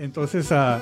Entonces, 0.00 0.50
ah, 0.50 0.80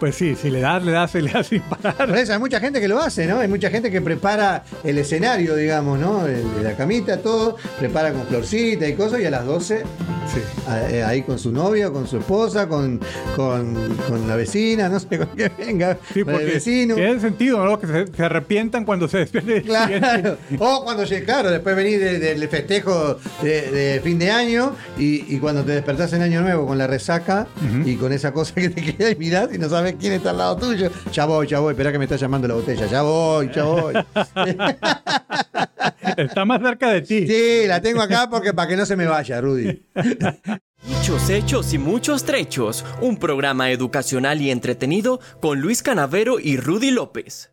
pues 0.00 0.16
sí, 0.16 0.34
si 0.34 0.50
le 0.50 0.60
das, 0.60 0.82
le 0.84 0.90
das, 0.92 1.14
le 1.14 1.30
das 1.30 1.46
sin 1.46 1.62
parar. 1.62 1.94
Por 2.08 2.16
eso 2.18 2.32
hay 2.32 2.38
mucha 2.40 2.58
gente 2.60 2.80
que 2.80 2.88
lo 2.88 3.00
hace, 3.00 3.26
¿no? 3.26 3.38
Hay 3.38 3.48
mucha 3.48 3.70
gente 3.70 3.90
que 3.90 4.00
prepara 4.00 4.64
el 4.82 4.98
escenario, 4.98 5.54
digamos, 5.54 5.98
¿no? 5.98 6.26
El 6.26 6.42
de 6.56 6.62
la 6.62 6.76
camita, 6.76 7.18
todo, 7.18 7.56
prepara 7.78 8.12
con 8.12 8.26
florcita 8.26 8.88
y 8.88 8.94
cosas, 8.94 9.20
y 9.20 9.24
a 9.26 9.30
las 9.30 9.44
12 9.44 9.84
Sí. 10.26 10.40
a- 10.68 10.90
eh, 10.90 11.04
ahí 11.04 11.22
con 11.22 11.38
su 11.38 11.52
novia, 11.52 11.90
con 11.90 12.08
su 12.08 12.16
esposa, 12.18 12.68
con, 12.68 13.00
con, 13.36 13.96
con 14.08 14.26
la 14.26 14.34
vecina, 14.34 14.88
no 14.88 14.98
sé 14.98 15.18
con 15.18 15.28
quién 15.36 15.52
venga, 15.56 15.96
Sí, 16.12 16.24
con 16.24 16.34
el 16.34 16.40
porque 16.40 16.54
vecino. 16.54 16.96
tiene 16.96 17.20
sentido, 17.20 17.64
¿no? 17.64 17.78
Que 17.78 17.86
se, 17.86 18.06
se 18.08 18.24
arrepientan 18.24 18.84
cuando 18.84 19.06
se 19.06 19.18
despierten. 19.18 19.62
Claro. 19.62 20.36
O 20.58 20.82
cuando 20.82 21.04
llegue, 21.04 21.24
claro, 21.24 21.52
después 21.52 21.76
venís 21.76 22.00
de- 22.00 22.18
del 22.18 22.48
festejo 22.48 23.18
de, 23.40 23.70
de 23.70 24.00
fin 24.02 24.18
de 24.18 24.32
año 24.32 24.74
y, 24.98 25.32
y 25.32 25.38
cuando 25.38 25.62
te 25.64 25.70
despertás 25.72 26.12
en 26.12 26.22
año 26.22 26.42
nuevo 26.42 26.66
con 26.66 26.76
la 26.76 26.88
resaca 26.88 27.46
y 27.84 27.94
con 27.94 28.12
esa 28.12 28.32
cosa 28.32 28.55
que 28.62 28.70
te 28.70 28.82
queda 28.82 29.10
y 29.10 29.16
mirás 29.16 29.48
y 29.54 29.58
no 29.58 29.68
sabes 29.68 29.96
quién 29.98 30.14
está 30.14 30.30
al 30.30 30.38
lado 30.38 30.56
tuyo. 30.56 30.90
Ya 31.12 31.26
voy, 31.26 31.46
ya 31.46 31.60
voy, 31.60 31.72
esperá 31.72 31.92
que 31.92 31.98
me 31.98 32.04
está 32.04 32.16
llamando 32.16 32.48
la 32.48 32.54
botella. 32.54 32.86
Ya 32.86 33.02
voy, 33.02 33.50
ya 33.54 33.64
voy. 33.64 33.94
Está 36.16 36.44
más 36.44 36.62
cerca 36.62 36.90
de 36.90 37.02
ti. 37.02 37.26
Sí, 37.26 37.66
la 37.66 37.80
tengo 37.80 38.00
acá 38.00 38.28
porque 38.30 38.54
para 38.54 38.68
que 38.68 38.76
no 38.76 38.86
se 38.86 38.96
me 38.96 39.06
vaya, 39.06 39.40
Rudy. 39.40 39.82
Dichos 40.86 41.28
hechos 41.30 41.74
y 41.74 41.78
muchos 41.78 42.24
trechos, 42.24 42.84
un 43.00 43.18
programa 43.18 43.70
educacional 43.70 44.40
y 44.40 44.50
entretenido 44.50 45.20
con 45.40 45.60
Luis 45.60 45.82
Canavero 45.82 46.38
y 46.40 46.56
Rudy 46.56 46.90
López. 46.90 47.50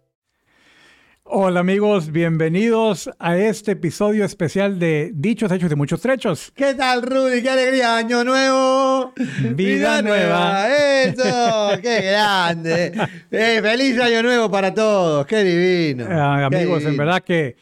Hola 1.25 1.61
amigos, 1.61 2.11
bienvenidos 2.11 3.09
a 3.17 3.37
este 3.37 3.71
episodio 3.71 4.25
especial 4.25 4.77
de 4.77 5.11
Dichos, 5.15 5.51
Hechos 5.51 5.71
y 5.71 5.75
Muchos 5.75 6.01
Trechos. 6.01 6.51
¿Qué 6.53 6.73
tal, 6.73 7.01
Rudy? 7.01 7.41
¡Qué 7.41 7.49
alegría! 7.49 7.95
¡Año 7.97 8.23
nuevo! 8.25 9.13
Vida 9.55 10.01
nueva. 10.01 10.67
¡Eso! 10.69 11.69
¡Qué 11.81 12.01
grande! 12.01 12.91
Eh, 13.31 13.59
¡Feliz 13.63 13.99
año 13.99 14.21
nuevo 14.21 14.51
para 14.51 14.73
todos! 14.73 15.25
¡Qué 15.25 15.43
divino! 15.43 16.05
Ah, 16.09 16.47
Qué 16.49 16.57
amigos, 16.57 16.79
en 16.83 16.89
divino. 16.91 17.03
verdad 17.05 17.23
que 17.23 17.55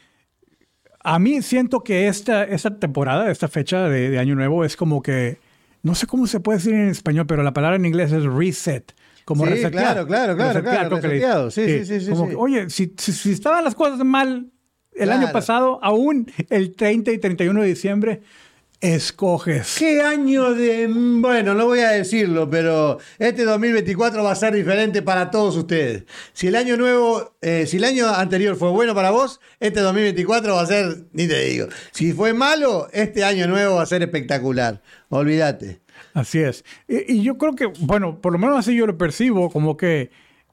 a 1.04 1.18
mí 1.20 1.40
siento 1.40 1.80
que 1.82 2.08
esta, 2.08 2.44
esta 2.44 2.78
temporada, 2.78 3.30
esta 3.30 3.46
fecha 3.48 3.88
de, 3.88 4.10
de 4.10 4.18
Año 4.18 4.34
Nuevo 4.34 4.64
es 4.64 4.76
como 4.76 5.02
que, 5.02 5.38
no 5.82 5.94
sé 5.94 6.06
cómo 6.06 6.26
se 6.26 6.40
puede 6.40 6.58
decir 6.58 6.74
en 6.74 6.88
español, 6.88 7.26
pero 7.26 7.42
la 7.44 7.52
palabra 7.52 7.76
en 7.76 7.86
inglés 7.86 8.10
es 8.12 8.24
reset. 8.24 8.92
Como 9.24 9.46
Sí, 9.46 9.52
claro, 9.70 10.06
claro, 10.06 10.36
claro, 10.36 10.60
reseteado. 10.96 11.50
Sí, 11.50 11.64
sí, 11.64 11.86
sí, 11.86 12.00
sí, 12.00 12.10
Como 12.10 12.24
sí. 12.24 12.30
que, 12.30 12.36
oye, 12.36 12.70
si, 12.70 12.92
si- 12.98 13.12
si 13.12 13.32
estaban 13.32 13.62
las 13.64 13.74
cosas 13.74 13.98
mal 14.04 14.50
el 14.94 15.04
Claro. 15.06 15.20
año 15.22 15.32
pasado, 15.32 15.78
aún 15.82 16.30
el 16.50 16.74
30 16.74 17.12
y 17.12 17.18
31 17.18 17.62
de 17.62 17.68
diciembre, 17.68 18.22
escoges. 18.80 19.76
¿Qué 19.78 20.00
año 20.02 20.54
de.? 20.54 20.88
Bueno, 20.92 21.54
no 21.54 21.66
voy 21.66 21.78
a 21.80 21.90
decirlo, 21.90 22.50
pero 22.50 22.98
este 23.18 23.44
2024 23.44 24.24
va 24.24 24.32
a 24.32 24.34
ser 24.34 24.54
diferente 24.54 25.02
para 25.02 25.30
todos 25.30 25.56
ustedes. 25.56 26.04
Si 26.32 26.48
el 26.48 26.56
año 26.56 26.76
nuevo, 26.76 27.36
eh, 27.42 27.66
si 27.68 27.76
el 27.76 27.84
año 27.84 28.08
anterior 28.08 28.56
fue 28.56 28.70
bueno 28.70 28.92
para 28.94 29.10
vos, 29.10 29.40
este 29.60 29.80
2024 29.80 30.54
va 30.56 30.62
a 30.62 30.66
ser, 30.66 31.04
ni 31.12 31.28
te 31.28 31.38
digo. 31.44 31.68
Si 31.92 32.12
fue 32.12 32.32
malo, 32.32 32.88
este 32.92 33.22
año 33.24 33.46
nuevo 33.46 33.76
va 33.76 33.82
a 33.84 33.86
ser 33.86 34.02
espectacular. 34.02 34.82
Olvídate. 35.10 35.80
Así 36.14 36.40
es. 36.40 36.64
Y, 36.88 37.14
y 37.14 37.22
yo 37.22 37.38
creo 37.38 37.54
que, 37.54 37.66
bueno, 37.80 38.20
por 38.20 38.32
lo 38.32 38.38
menos 38.38 38.58
así 38.58 38.74
yo 38.74 38.86
lo 38.86 38.98
percibo, 38.98 39.50
como 39.50 39.76
que 39.76 40.10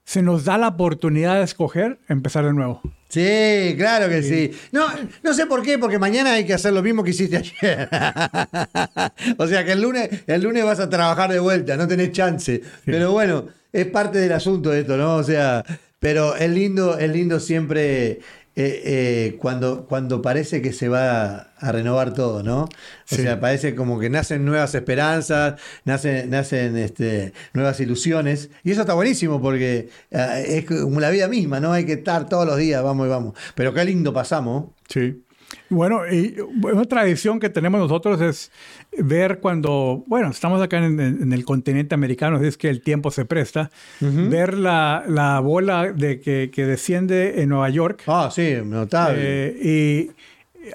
se 0.09 0.23
nos 0.23 0.43
da 0.43 0.57
la 0.57 0.69
oportunidad 0.69 1.35
de 1.35 1.43
escoger 1.43 1.99
empezar 2.07 2.43
de 2.43 2.51
nuevo. 2.51 2.81
Sí, 3.09 3.75
claro 3.77 4.09
que 4.09 4.23
sí. 4.23 4.51
No, 4.71 4.87
no 5.21 5.33
sé 5.35 5.45
por 5.45 5.61
qué, 5.61 5.77
porque 5.77 5.99
mañana 5.99 6.33
hay 6.33 6.45
que 6.45 6.53
hacer 6.55 6.73
lo 6.73 6.81
mismo 6.81 7.03
que 7.03 7.11
hiciste 7.11 7.37
ayer. 7.37 7.87
o 9.37 9.47
sea 9.47 9.63
que 9.63 9.73
el 9.73 9.81
lunes, 9.83 10.09
el 10.25 10.41
lunes 10.41 10.63
vas 10.63 10.79
a 10.79 10.89
trabajar 10.89 11.31
de 11.31 11.39
vuelta, 11.39 11.77
no 11.77 11.87
tenés 11.87 12.11
chance. 12.11 12.59
Pero 12.85 13.11
bueno, 13.11 13.49
es 13.71 13.85
parte 13.85 14.17
del 14.17 14.31
asunto 14.31 14.73
esto, 14.73 14.97
¿no? 14.97 15.15
O 15.15 15.23
sea, 15.23 15.63
pero 15.99 16.35
es 16.35 16.49
lindo, 16.49 16.97
es 16.97 17.11
lindo 17.11 17.39
siempre 17.39 18.19
eh, 18.61 18.81
eh, 18.83 19.37
cuando, 19.39 19.85
cuando 19.87 20.21
parece 20.21 20.61
que 20.61 20.73
se 20.73 20.89
va 20.89 21.47
a 21.57 21.71
renovar 21.71 22.13
todo, 22.13 22.43
¿no? 22.43 22.63
O 22.63 22.69
Sí. 23.05 23.21
sea, 23.21 23.39
parece 23.39 23.73
como 23.73 23.99
que 23.99 24.09
nacen 24.09 24.43
nuevas 24.43 24.75
esperanzas, 24.75 25.59
nacen, 25.85 26.29
nacen 26.29 26.75
este, 26.75 27.31
nuevas 27.53 27.79
ilusiones. 27.79 28.49
Y 28.65 28.71
eso 28.71 28.81
está 28.81 28.93
buenísimo 28.95 29.41
porque 29.41 29.87
eh, 30.11 30.45
es 30.47 30.65
como 30.65 30.99
la 30.99 31.09
vida 31.09 31.29
misma, 31.29 31.61
¿no? 31.61 31.71
Hay 31.71 31.85
que 31.85 31.93
estar 31.93 32.27
todos 32.27 32.45
los 32.45 32.57
días, 32.57 32.83
vamos 32.83 33.07
y 33.07 33.09
vamos. 33.09 33.33
Pero 33.55 33.73
qué 33.73 33.85
lindo 33.85 34.11
pasamos. 34.13 34.71
Sí. 34.89 35.23
Bueno, 35.69 36.01
y 36.11 36.35
una 36.63 36.85
tradición 36.85 37.39
que 37.39 37.49
tenemos 37.49 37.79
nosotros 37.79 38.19
es 38.21 38.51
ver 38.97 39.39
cuando, 39.39 40.03
bueno, 40.07 40.29
estamos 40.29 40.61
acá 40.61 40.77
en, 40.77 41.31
el 41.31 41.45
continente 41.45 41.95
americano, 41.95 42.37
así 42.37 42.47
es 42.47 42.57
que 42.57 42.69
el 42.69 42.81
tiempo 42.81 43.11
se 43.11 43.25
presta, 43.25 43.69
ver 43.99 44.55
la, 44.55 45.03
la 45.07 45.39
bola 45.39 45.91
de 45.91 46.19
que, 46.19 46.49
que 46.53 46.65
desciende 46.65 47.41
en 47.41 47.49
Nueva 47.49 47.69
York. 47.69 48.03
Ah, 48.07 48.29
sí, 48.31 48.57
notable. 48.63 49.21
Eh, 49.21 50.11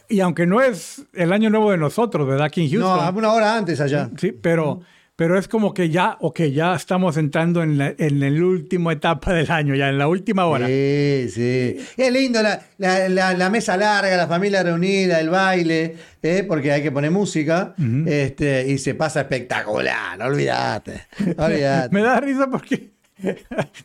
y, 0.09 0.17
y 0.17 0.21
aunque 0.21 0.47
no 0.47 0.61
es 0.61 1.05
el 1.13 1.33
año 1.33 1.51
nuevo 1.51 1.71
de 1.71 1.79
nosotros, 1.79 2.27
¿verdad? 2.27 2.47
Aquí 2.47 2.65
en 2.67 2.81
no, 2.81 2.89
Houston. 2.89 3.17
una 3.17 3.33
hora 3.33 3.57
antes 3.57 3.81
allá. 3.81 4.11
Sí, 4.17 4.33
pero, 4.33 4.81
pero 5.17 5.39
es 5.39 5.47
como 5.47 5.75
que 5.75 5.91
ya, 5.91 6.17
ok, 6.21 6.41
ya 6.43 6.75
estamos 6.75 7.17
entrando 7.17 7.63
en 7.63 7.79
la, 7.79 7.95
en 7.97 8.19
la 8.19 8.45
última 8.45 8.93
etapa 8.93 9.33
del 9.33 9.51
año, 9.51 9.75
ya 9.77 9.89
en 9.89 9.99
la 9.99 10.09
última 10.09 10.47
hora. 10.47 10.67
Sí, 10.67 11.29
sí. 11.31 11.77
Es 11.97 12.13
lindo 12.13 12.43
la, 12.43 12.61
la- 12.79 13.09
la- 13.09 13.35
la 13.35 13.51
mesa 13.51 13.77
larga, 13.77 14.17
la 14.17 14.27
familia 14.27 14.63
reunida, 14.65 15.21
el 15.21 15.31
baile, 15.31 15.95
¿eh? 16.23 16.45
porque 16.49 16.73
hay 16.73 16.83
que 16.83 16.91
poner 16.91 17.11
música 17.13 17.75
este, 18.07 18.67
y 18.69 18.79
se 18.79 18.95
pasa 18.95 19.21
espectacular, 19.21 20.19
no 20.19 20.25
olvídate. 20.27 21.03
olvídate. 21.39 21.95
Me 21.95 22.03
da 22.03 22.19
risa 22.21 22.49
porque 22.51 22.91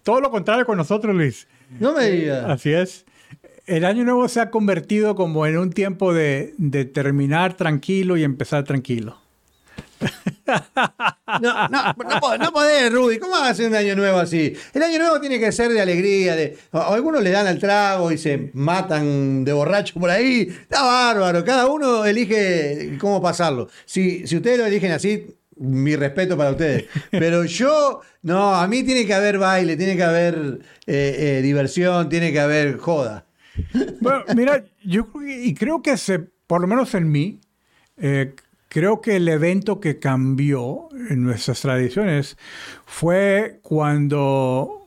todo 0.04 0.22
lo 0.22 0.32
contrario 0.32 0.66
con 0.66 0.78
nosotros, 0.78 1.16
Luis. 1.16 1.48
No 1.80 1.94
me 1.94 2.10
digas. 2.10 2.46
Así 2.48 2.72
es. 2.74 3.06
El 3.68 3.86
año 3.86 4.04
nuevo 4.04 4.28
se 4.28 4.40
ha 4.40 4.50
convertido 4.50 5.14
como 5.14 5.46
en 5.46 5.56
un 5.60 5.70
tiempo 5.72 6.12
de, 6.12 6.56
de 6.58 6.86
terminar 6.86 7.54
tranquilo 7.54 8.18
y 8.18 8.24
empezar 8.24 8.64
tranquilo. 8.64 9.22
No, 11.42 11.70
no, 11.70 11.70
no, 11.70 12.38
no 12.40 12.52
podés, 12.52 12.92
Rudy. 12.92 13.20
¿Cómo 13.20 13.34
vas 13.34 13.44
a 13.44 13.50
hacer 13.50 13.68
un 13.68 13.76
año 13.76 13.96
nuevo 13.96 14.18
así? 14.18 14.54
El 14.74 14.82
año 14.82 14.98
nuevo 14.98 15.22
tiene 15.22 15.40
que 15.40 15.52
ser 15.52 15.72
de 15.72 15.80
alegría. 15.80 16.36
De, 16.36 16.58
algunos 16.72 17.22
le 17.22 17.30
dan 17.30 17.46
al 17.46 17.60
trago 17.60 18.12
y 18.12 18.18
se 18.18 18.50
matan 18.54 19.46
de 19.46 19.54
borracho 19.54 20.00
por 20.00 20.10
ahí. 20.10 20.48
Está 20.50 20.82
bárbaro. 20.82 21.46
Cada 21.46 21.68
uno 21.68 22.06
elige 22.06 22.98
cómo 23.00 23.22
pasarlo. 23.22 23.70
Si, 23.86 24.26
si 24.26 24.38
ustedes 24.38 24.58
lo 24.58 24.66
eligen 24.66 24.92
así, 24.92 25.28
mi 25.60 25.96
respeto 25.96 26.38
para 26.38 26.52
ustedes. 26.52 26.86
Pero 27.12 27.46
yo, 27.46 28.02
no, 28.24 28.56
a 28.56 28.68
mí 28.68 28.84
tiene 28.84 29.06
que 29.06 29.14
haber 29.14 29.38
baile, 29.38 29.78
tiene 29.78 29.96
que 29.96 30.04
haber 30.04 30.60
eh, 30.88 31.16
eh, 31.38 31.42
diversión, 31.44 32.10
tiene 32.10 32.32
que 32.32 32.40
haber 32.40 32.78
joda. 32.78 33.26
Bueno, 34.00 34.24
mira, 34.36 34.64
yo 34.84 35.08
y 35.28 35.54
creo 35.54 35.82
que 35.82 35.98
se, 35.98 36.20
por 36.20 36.62
lo 36.62 36.68
menos 36.68 36.94
en 36.96 37.12
mí, 37.12 37.42
eh, 37.98 38.34
creo 38.70 39.02
que 39.02 39.18
el 39.18 39.28
evento 39.28 39.80
que 39.80 40.00
cambió 40.00 40.88
en 41.10 41.24
nuestras 41.24 41.62
tradiciones 41.62 42.38
fue 42.86 43.60
cuando, 43.62 44.86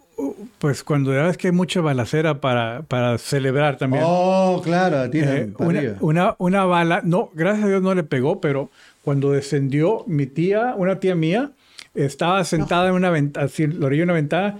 pues 0.59 0.83
cuando 0.83 1.13
ya 1.13 1.25
ves 1.25 1.37
que 1.37 1.49
hay 1.49 1.53
mucha 1.53 1.81
balacera 1.81 2.41
para, 2.41 2.83
para 2.83 3.19
celebrar 3.19 3.77
también. 3.77 4.05
Oh, 4.07 4.61
claro, 4.65 5.11
tiene 5.11 5.37
Eh, 5.37 5.53
una, 5.59 5.97
una, 6.01 6.35
una 6.39 6.65
bala, 6.65 7.01
no, 7.05 7.31
gracias 7.35 7.65
a 7.65 7.69
Dios 7.69 7.83
no 7.83 7.95
le 7.95 8.05
pegó, 8.05 8.41
pero 8.41 8.71
cuando 9.03 9.33
descendió, 9.33 10.05
mi 10.07 10.27
tía, 10.27 10.75
una 10.77 11.01
tía 11.01 11.15
mía, 11.15 11.51
estaba 11.95 12.43
sentada 12.45 12.89
en 12.89 12.95
una 12.95 13.11
ventana, 13.11 13.47
así, 13.47 13.67
la 13.67 13.87
orilla 13.87 14.01
de 14.01 14.05
una 14.05 14.13
ventana, 14.15 14.59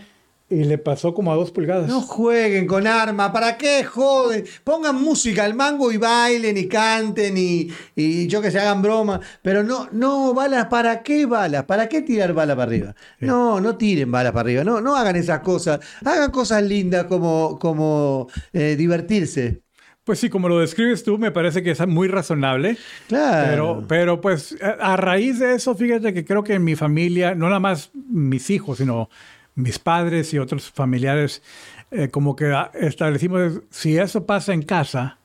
y 0.53 0.65
le 0.65 0.79
pasó 0.79 1.15
como 1.15 1.33
a 1.33 1.37
dos 1.37 1.51
pulgadas. 1.51 1.89
No 1.89 2.01
jueguen 2.03 2.67
con 2.67 2.87
arma, 2.87 3.33
¿para 3.33 3.57
qué 3.57 3.85
joden? 3.85 4.45
Pongan 4.65 5.01
música 5.01 5.45
al 5.45 5.55
mango 5.55 5.91
y 5.91 5.97
bailen 5.97 6.57
y 6.57 6.69
canten 6.69 7.37
y, 7.37 7.71
y 7.97 8.27
yo 8.27 8.43
que 8.43 8.51
se 8.51 8.61
hagan 8.61 8.83
broma, 8.83 9.21
pero 9.41 9.63
no, 9.63 9.89
no, 9.93 10.35
balas, 10.35 10.67
¿para 10.67 11.03
qué 11.03 11.27
balas? 11.27 11.65
¿Para 11.65 11.89
qué 11.89 12.03
tirar 12.03 12.35
balas 12.35 12.57
para 12.57 12.69
arriba? 12.69 12.95
No, 13.21 13.61
no 13.61 13.77
tiren 13.77 14.11
balas 14.13 14.33
para 14.33 14.43
arriba, 14.43 14.65
no, 14.65 14.81
no 14.81 14.95
hagan 14.95 15.17
esas 15.17 15.41
cosas, 15.41 15.81
hagan 16.05 16.31
cosas 16.31 16.63
lindas 16.63 17.07
como, 17.07 17.59
como 17.59 18.29
eh, 18.53 18.77
divertirse. 18.77 19.63
Pues 20.05 20.19
sí, 20.19 20.29
como 20.29 20.49
lo 20.49 20.59
describes 20.59 21.05
tú, 21.05 21.17
me 21.17 21.31
parece 21.31 21.63
que 21.63 21.71
es 21.71 21.87
muy 21.87 22.09
razonable. 22.09 22.77
Claro. 23.07 23.47
Pero, 23.49 23.85
pero 23.87 24.21
pues 24.21 24.57
a 24.61 24.95
a 24.95 24.97
raíz 24.97 25.39
de 25.39 25.55
eso, 25.55 25.77
fíjate 25.77 26.13
que 26.13 26.25
creo 26.25 26.43
que 26.43 26.55
en 26.55 26.65
mi 26.65 26.75
familia, 26.75 27.37
no 27.37 27.47
nada 27.47 27.61
más 27.61 27.93
mis 27.95 28.51
hijos, 28.51 28.79
sino 28.79 29.09
mis 29.55 29.79
padres 29.79 30.33
y 30.35 30.39
otros 30.39 30.71
familiares, 30.71 31.43
eh, 31.91 32.09
como 32.09 32.37
que 32.37 32.47
ah, 32.53 32.71
establecimos, 32.75 33.61
si 33.71 33.99
eso 33.99 34.27
pasa 34.27 34.53
en 34.53 34.63
casa, 34.63 35.19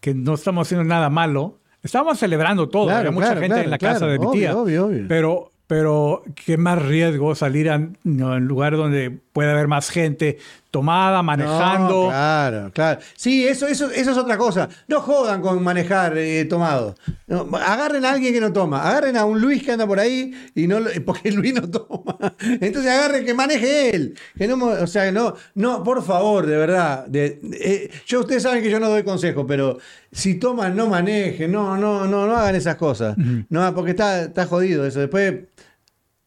que 0.00 0.14
no 0.14 0.34
estamos 0.34 0.66
haciendo 0.66 0.84
nada 0.84 1.10
malo, 1.10 1.58
estamos 1.82 2.18
celebrando 2.18 2.68
todo, 2.68 2.86
Claro, 2.86 2.98
había 2.98 3.10
mucha 3.12 3.26
claro, 3.26 3.40
gente 3.40 3.54
claro, 3.54 3.64
en 3.64 3.70
la 3.70 3.78
casa 3.78 4.06
de 4.06 4.18
mi 4.18 4.30
tía, 4.32 4.56
obvio, 4.56 4.86
obvio. 4.86 5.04
pero 5.08 5.50
pero 5.70 6.24
qué 6.34 6.56
más 6.56 6.82
riesgo 6.82 7.36
salir 7.36 7.70
a, 7.70 7.90
no, 8.02 8.40
lugar 8.40 8.76
donde 8.76 9.20
puede 9.32 9.50
haber 9.50 9.68
más 9.68 9.90
gente 9.90 10.38
tomada, 10.70 11.22
manejando. 11.22 12.04
No, 12.04 12.08
claro, 12.08 12.70
claro. 12.72 13.00
Sí, 13.16 13.46
eso, 13.46 13.66
eso, 13.66 13.90
eso 13.90 14.10
es 14.12 14.16
otra 14.16 14.36
cosa. 14.38 14.68
No 14.86 15.00
jodan 15.00 15.40
con 15.42 15.62
manejar 15.64 16.16
eh, 16.16 16.44
tomado. 16.44 16.94
No, 17.26 17.48
agarren 17.56 18.04
a 18.04 18.12
alguien 18.12 18.32
que 18.32 18.40
no 18.40 18.52
toma. 18.52 18.88
Agarren 18.88 19.16
a 19.16 19.24
un 19.24 19.40
Luis 19.40 19.62
que 19.64 19.72
anda 19.72 19.86
por 19.86 19.98
ahí 19.98 20.32
y 20.54 20.66
no 20.68 20.78
porque 21.06 21.32
Luis 21.32 21.54
no 21.54 21.68
toma. 21.68 22.16
Entonces 22.60 22.90
agarren 22.90 23.24
que 23.24 23.34
maneje 23.34 23.94
él. 23.94 24.14
Que 24.36 24.46
no, 24.46 24.64
o 24.64 24.86
sea, 24.86 25.10
no, 25.10 25.34
no, 25.54 25.82
por 25.82 26.04
favor, 26.04 26.46
de 26.46 26.56
verdad. 26.56 27.06
de- 27.06 27.40
eh, 27.60 27.90
yo 28.06 28.20
ustedes 28.20 28.42
saben 28.44 28.62
que 28.62 28.70
yo 28.70 28.78
no 28.78 28.88
doy 28.88 29.02
consejo, 29.02 29.46
pero 29.46 29.78
si 30.12 30.34
toman, 30.38 30.76
no 30.76 30.88
manejen, 30.88 31.50
no, 31.50 31.76
no, 31.76 32.06
no, 32.06 32.26
no 32.26 32.36
hagan 32.36 32.54
esas 32.54 32.76
cosas. 32.76 33.16
No, 33.48 33.74
porque 33.74 33.90
está, 33.92 34.22
está 34.22 34.46
jodido 34.46 34.86
eso. 34.86 35.00
Después 35.00 35.34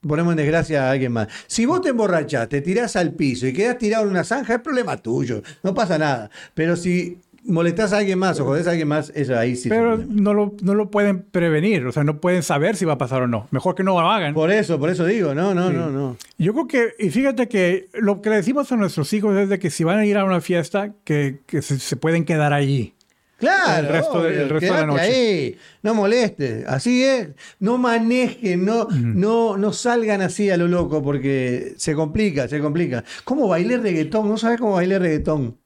ponemos 0.08 0.32
en 0.34 0.38
desgracia 0.38 0.88
a 0.88 0.92
alguien 0.92 1.12
más. 1.12 1.28
Si 1.48 1.66
vos 1.66 1.82
te 1.82 1.90
emborrachás, 1.90 2.50
te 2.50 2.62
tirás 2.62 2.96
al 2.96 3.14
piso 3.14 3.48
y 3.48 3.54
quedás 3.54 3.78
tirado 3.78 4.04
en 4.04 4.10
una 4.12 4.24
zanja, 4.24 4.56
es 4.56 4.62
problema 4.62 4.98
tuyo, 4.98 5.42
no 5.64 5.74
pasa 5.74 5.98
nada. 5.98 6.30
Pero 6.54 6.76
si 6.76 7.18
molestás 7.46 7.92
a 7.92 7.98
alguien 7.98 8.18
más 8.20 8.40
o 8.40 8.46
jodés 8.46 8.68
a 8.68 8.72
alguien 8.72 8.88
más, 8.88 9.12
eso 9.16 9.38
ahí 9.38 9.56
sí. 9.58 9.68
Pero 9.68 9.98
no 9.98 10.34
lo, 10.34 10.56
no 10.62 10.76
lo 10.76 10.90
pueden 10.90 11.24
prevenir, 11.24 11.86
o 11.86 11.92
sea, 11.92 12.04
no 12.06 12.22
pueden 12.22 12.42
saber 12.42 12.76
si 12.78 12.86
va 12.86 12.94
a 12.94 12.98
pasar 12.98 13.22
o 13.22 13.28
no. 13.28 13.48
Mejor 13.52 13.76
que 13.76 13.84
no 13.84 14.00
lo 14.00 14.10
hagan. 14.10 14.34
Por 14.34 14.50
eso, 14.52 14.80
por 14.80 14.90
eso 14.90 15.06
digo, 15.06 15.34
no, 15.36 15.54
no, 15.54 15.70
Sí. 15.70 15.76
no, 15.76 15.90
no. 15.90 16.18
Yo 16.38 16.54
creo 16.54 16.68
que, 16.68 16.94
y 17.00 17.10
fíjate 17.10 17.48
que 17.50 17.90
lo 17.94 18.22
que 18.22 18.30
le 18.30 18.38
decimos 18.38 18.72
a 18.72 18.78
nuestros 18.78 19.12
hijos 19.14 19.36
es 19.38 19.50
de 19.50 19.60
que 19.60 19.70
si 19.70 19.84
van 19.84 19.98
a 20.00 20.06
ir 20.06 20.18
a 20.18 20.24
una 20.24 20.40
fiesta, 20.42 20.92
que, 21.04 21.40
que 21.46 21.62
se, 21.62 21.80
se 21.80 21.96
pueden 21.98 22.24
quedar 22.26 22.54
allí. 22.54 22.94
Claro, 23.44 23.88
El 23.88 23.94
resto 23.94 24.22
de- 24.24 24.30
el 24.30 24.40
obvio, 24.44 24.54
resto 24.60 24.74
de 24.74 24.80
la 24.82 24.86
noche. 24.88 25.02
ahí, 25.02 25.58
no 25.82 25.94
moleste, 25.94 26.64
así 26.68 27.04
es, 27.04 27.30
no 27.60 27.78
manejen, 27.78 28.66
no, 28.66 28.88
no, 28.90 29.58
no 29.58 29.74
salgan 29.74 30.22
así 30.22 30.50
a 30.50 30.58
lo 30.58 30.68
loco 30.68 31.04
porque 31.04 31.74
se 31.78 31.94
complica, 31.96 32.48
se 32.48 32.60
complica. 32.60 33.04
¿Cómo 33.24 33.48
bailé 33.48 33.78
reggaetón? 33.78 34.30
¿No 34.30 34.38
sabes 34.38 34.60
cómo 34.60 34.74
bailé 34.74 34.98
reggaetón? 35.00 35.58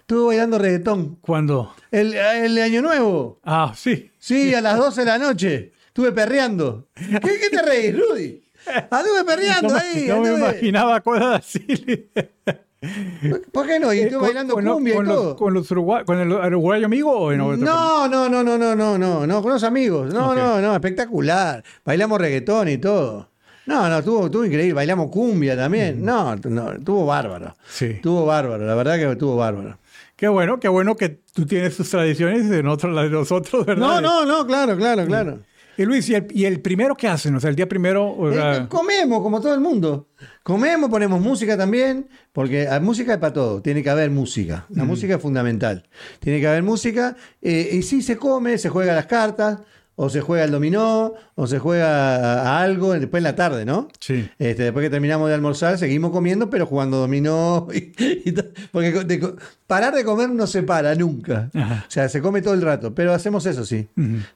Estuve 0.00 0.26
bailando 0.26 0.58
reggaetón. 0.58 1.16
Cuando, 1.20 1.74
El, 1.90 2.14
el 2.14 2.58
año 2.58 2.80
nuevo. 2.82 3.40
ah, 3.44 3.72
sí. 3.76 4.10
Sí, 4.18 4.54
a 4.54 4.60
las 4.60 4.76
12 4.78 5.00
de 5.00 5.06
la 5.06 5.18
noche. 5.18 5.72
Estuve 5.88 6.12
perreando. 6.12 6.88
¿Qué, 6.94 7.18
qué 7.40 7.48
te 7.50 7.62
reís, 7.62 7.94
Rudy? 7.98 8.42
Anduve 8.90 9.24
perreando 9.26 9.68
No, 9.68 9.74
me- 9.74 9.80
ahí. 9.80 10.06
no 10.06 10.20
me 10.20 10.34
imaginaba 10.34 11.00
cosas 11.00 11.40
así. 11.40 12.08
¿Por 13.52 13.66
qué 13.66 13.78
no? 13.80 13.92
Y 13.92 14.00
estuve 14.00 14.20
bailando 14.22 14.54
con, 14.54 14.64
cumbia 14.64 14.94
con 14.96 15.06
y 15.06 15.08
los, 15.08 15.16
todo. 15.16 15.36
con 15.36 15.54
los 15.54 15.70
uruguay- 15.70 16.04
con 16.04 16.18
el, 16.20 16.30
el 16.30 16.54
uruguayo 16.54 16.86
amigo 16.86 17.10
o 17.10 17.32
en 17.32 17.40
otro- 17.40 17.56
No, 17.56 18.08
no, 18.08 18.28
no, 18.28 18.42
no, 18.42 18.58
no, 18.58 18.74
no, 18.76 18.98
no, 18.98 19.26
no, 19.26 19.42
con 19.42 19.52
los 19.52 19.64
amigos. 19.64 20.12
No, 20.12 20.34
no, 20.34 20.60
no, 20.60 20.74
espectacular. 20.74 21.64
Bailamos 21.84 22.20
reggaetón 22.20 22.68
y 22.68 22.78
todo. 22.78 23.30
No, 23.66 23.88
no, 23.88 23.98
estuvo, 23.98 24.26
estuvo 24.26 24.44
increíble. 24.44 24.74
Bailamos 24.74 25.10
cumbia 25.10 25.56
también. 25.56 26.04
No, 26.04 26.36
no, 26.36 26.72
estuvo 26.72 27.06
bárbaro. 27.06 27.56
Sí. 27.68 27.86
Estuvo 27.86 28.24
bárbaro, 28.26 28.64
la 28.64 28.74
verdad 28.74 28.96
que 28.96 29.10
estuvo 29.10 29.36
bárbaro. 29.36 29.78
Qué 30.14 30.28
bueno, 30.28 30.60
qué 30.60 30.68
bueno 30.68 30.94
que 30.96 31.20
tú 31.34 31.44
tienes 31.46 31.76
tus 31.76 31.90
tradiciones 31.90 32.44
y 32.46 32.62
nosotros 32.62 32.94
las 32.94 33.04
de 33.04 33.10
nosotros, 33.10 33.66
¿verdad? 33.66 33.86
No, 33.86 34.00
no, 34.00 34.24
no, 34.24 34.46
claro, 34.46 34.76
claro, 34.76 35.04
claro. 35.06 35.40
Y 35.78 35.84
Luis, 35.84 36.08
¿y 36.08 36.14
el, 36.14 36.26
y 36.30 36.44
el 36.46 36.60
primero 36.60 36.94
que 36.96 37.06
hacen? 37.08 37.34
O 37.34 37.40
sea, 37.40 37.50
el 37.50 37.56
día 37.56 37.68
primero. 37.68 38.06
o 38.08 38.30
Eh, 38.32 38.66
comemos 38.68 39.22
como 39.22 39.40
todo 39.40 39.54
el 39.54 39.60
mundo. 39.60 40.08
Comemos, 40.42 40.88
ponemos 40.88 41.20
música 41.20 41.56
también, 41.56 42.08
porque 42.32 42.68
hay 42.68 42.80
música 42.80 43.12
es 43.14 43.18
para 43.18 43.32
todo. 43.32 43.60
Tiene 43.62 43.82
que 43.82 43.90
haber 43.90 44.10
música. 44.10 44.64
La 44.70 44.84
música 44.84 45.16
es 45.16 45.20
fundamental. 45.22 45.88
Tiene 46.20 46.40
que 46.40 46.48
haber 46.48 46.62
música. 46.62 47.16
eh, 47.42 47.70
y 47.72 47.82
sí 47.82 48.02
se 48.02 48.16
come, 48.16 48.56
se 48.58 48.68
juega 48.68 48.94
las 48.94 49.06
cartas, 49.06 49.58
o 49.98 50.10
se 50.10 50.20
juega 50.20 50.44
al 50.44 50.50
dominó, 50.50 51.14
o 51.36 51.46
se 51.46 51.58
juega 51.58 52.16
a, 52.42 52.60
algo 52.62 52.92
después 52.92 53.20
en 53.20 53.24
la 53.24 53.34
tarde, 53.34 53.64
¿no? 53.64 53.88
Sí. 53.98 54.28
Este, 54.38 54.64
después 54.64 54.84
que 54.84 54.90
terminamos 54.90 55.28
de 55.28 55.34
almorzar, 55.34 55.78
seguimos 55.78 56.10
comiendo, 56.10 56.50
pero 56.50 56.66
jugando 56.66 56.98
dominó. 56.98 57.66
y- 57.74 57.92
y 58.28 58.32
ta- 58.32 58.44
porque 58.72 58.92
de 58.92 59.34
parar 59.66 59.94
de 59.94 60.04
comer 60.04 60.28
no 60.28 60.46
se 60.46 60.62
para 60.62 60.94
nunca. 60.94 61.48
Ajá. 61.54 61.84
O 61.88 61.90
sea, 61.90 62.10
se 62.10 62.20
come 62.20 62.42
todo 62.42 62.52
el 62.52 62.60
rato, 62.60 62.94
pero 62.94 63.14
hacemos 63.14 63.46
eso, 63.46 63.64
sí. 63.64 63.88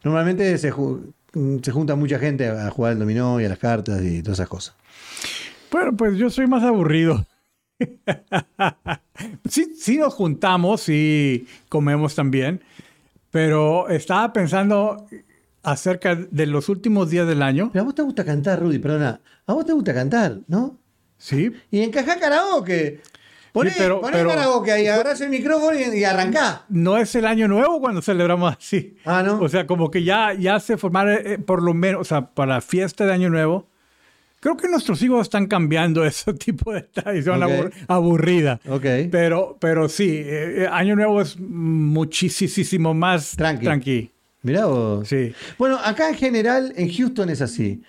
Normalmente 0.03 0.57
se, 0.59 0.73
ju- 0.73 1.13
se 1.63 1.71
junta 1.73 1.95
mucha 1.97 2.19
gente 2.19 2.49
a 2.49 2.71
jugar 2.71 2.93
al 2.93 2.99
dominó 2.99 3.41
y 3.41 3.45
a 3.45 3.49
las 3.49 3.59
cartas 3.59 4.03
y 4.03 4.23
todas 4.23 4.39
esas 4.39 4.49
cosas. 4.49 4.75
Bueno, 5.71 5.97
pues 5.97 6.17
yo 6.17 6.31
soy 6.31 6.47
más 6.47 6.63
aburrido. 6.63 7.27
sí, 9.49 9.75
sí 9.79 9.97
nos 9.97 10.15
juntamos 10.15 10.89
y 10.89 11.47
comemos 11.69 12.15
también, 12.15 12.63
pero 13.31 13.89
estaba 13.89 14.33
pensando 14.33 15.07
acerca 15.63 16.15
de 16.17 16.47
los 16.47 16.69
últimos 16.69 17.11
días 17.11 17.27
del 17.27 17.43
año. 17.43 17.71
Pero 17.73 17.83
a 17.83 17.87
vos 17.87 17.95
te 17.95 18.03
gusta 18.03 18.25
cantar, 18.25 18.61
Rudy, 18.61 18.79
perdona. 18.79 19.21
A 19.47 19.53
vos 19.53 19.65
te 19.65 19.73
gusta 19.73 19.95
cantar, 19.95 20.41
¿no? 20.49 20.79
Sí, 21.19 21.53
Y 21.71 21.83
encajá 21.83 22.19
karaoke. 22.19 23.03
Poné, 23.53 23.71
Sí, 23.71 23.77
pero- 23.79 24.01
poné 24.01 24.17
pero- 24.19 24.29
karaoke 24.31 24.73
ahí, 24.73 24.87
agarrás 24.87 25.21
el 25.21 25.31
micrófono 25.31 25.79
y, 25.79 25.99
y 25.99 26.05
arrancá. 26.05 26.65
no 26.69 26.97
es 26.99 27.15
el 27.15 27.27
año 27.27 27.49
nuevo 27.49 27.81
cuando 27.81 28.01
celebramos 28.03 28.57
así. 28.57 28.97
Ah, 29.05 29.23
¿no? 29.25 29.41
O 29.41 29.49
sea, 29.49 29.67
como 29.67 29.91
que 29.91 30.05
ya, 30.05 30.33
ya 30.35 30.61
se 30.61 30.77
formaron, 30.77 31.15
eh, 31.25 31.39
por 31.39 31.63
lo 31.63 31.75
menos, 31.75 32.01
o 32.03 32.05
sea, 32.05 32.27
para 32.31 32.55
la 32.55 32.61
fiesta 32.61 33.05
de 33.07 33.13
año 33.13 33.29
nuevo. 33.31 33.69
Creo 34.43 34.57
que 34.57 34.69
nuestros 34.69 35.03
hijos 35.03 35.21
están 35.23 35.47
cambiando 35.49 36.03
ese 36.07 36.33
tipo 36.33 36.73
de 36.73 36.83
tradición 36.83 37.43
Ok. 37.43 37.51
abur- 37.51 37.73
aburrida. 37.89 38.61
Ok. 38.69 38.87
Pero, 39.11 39.59
pero 39.61 39.89
sí, 39.89 40.09
eh, 40.25 40.63
eh, 40.63 40.69
Año 40.71 40.97
Nuevo 40.97 41.21
es 41.21 41.37
muchísimo 41.39 42.95
más 42.95 43.33
Tranqui. 43.37 43.65
tranqui. 43.65 44.11
Mirá 44.43 44.65
vos. 44.65 45.07
Sí. 45.07 45.35
Bueno, 45.59 45.79
acá 45.85 46.09
en 46.09 46.15
general, 46.15 46.73
en 46.77 46.91
Houston 46.91 47.29
es 47.29 47.43
así. 47.43 47.83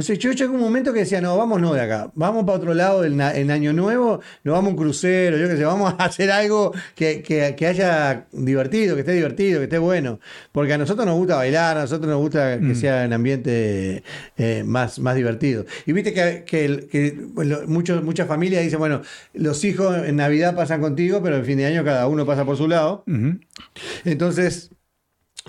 Sea, 0.00 0.16
yo 0.16 0.32
llegué 0.32 0.44
a 0.46 0.50
un 0.50 0.58
momento 0.60 0.90
que 0.94 1.00
decía, 1.00 1.20
no, 1.20 1.36
vamos 1.36 1.60
no 1.60 1.74
de 1.74 1.82
acá, 1.82 2.10
vamos 2.14 2.44
para 2.46 2.56
otro 2.56 2.72
lado 2.72 3.04
en, 3.04 3.20
en 3.20 3.50
Año 3.50 3.74
Nuevo, 3.74 4.20
nos 4.42 4.54
vamos 4.54 4.68
a 4.68 4.70
un 4.70 4.76
crucero, 4.76 5.36
yo 5.36 5.48
qué 5.50 5.56
sé, 5.58 5.64
vamos 5.64 5.94
a 5.98 6.04
hacer 6.06 6.30
algo 6.30 6.72
que, 6.94 7.20
que- 7.22 7.54
que 7.54 7.66
haya 7.66 8.24
divertido, 8.32 8.94
que 8.94 9.00
esté 9.02 9.12
divertido, 9.12 9.58
que 9.60 9.64
esté 9.64 9.76
bueno. 9.76 10.18
Porque 10.50 10.72
a 10.72 10.78
nosotros 10.78 11.04
nos 11.04 11.16
gusta 11.16 11.36
bailar, 11.36 11.76
a 11.76 11.82
nosotros 11.82 12.08
nos 12.08 12.20
gusta 12.20 12.58
que 12.58 12.74
sea 12.74 13.04
en 13.04 13.12
ambiente 13.12 14.02
eh, 14.38 14.62
más, 14.64 14.98
más 14.98 15.14
divertido. 15.14 15.66
Y 15.84 15.92
viste 15.92 16.14
que, 16.14 16.44
que 16.46 16.88
que, 16.90 17.12
muchos, 17.66 18.02
muchas 18.02 18.26
familias 18.26 18.62
dicen, 18.62 18.78
bueno, 18.78 19.02
los 19.34 19.62
hijos 19.64 19.94
en 20.06 20.16
Navidad 20.16 20.56
pasan 20.56 20.80
contigo, 20.80 21.20
pero 21.22 21.36
en 21.36 21.44
fin 21.44 21.58
de 21.58 21.66
año 21.66 21.84
cada 21.84 22.06
uno 22.08 22.24
pasa 22.24 22.46
por 22.46 22.56
su 22.56 22.66
lado. 22.66 23.04
Entonces, 24.04 24.70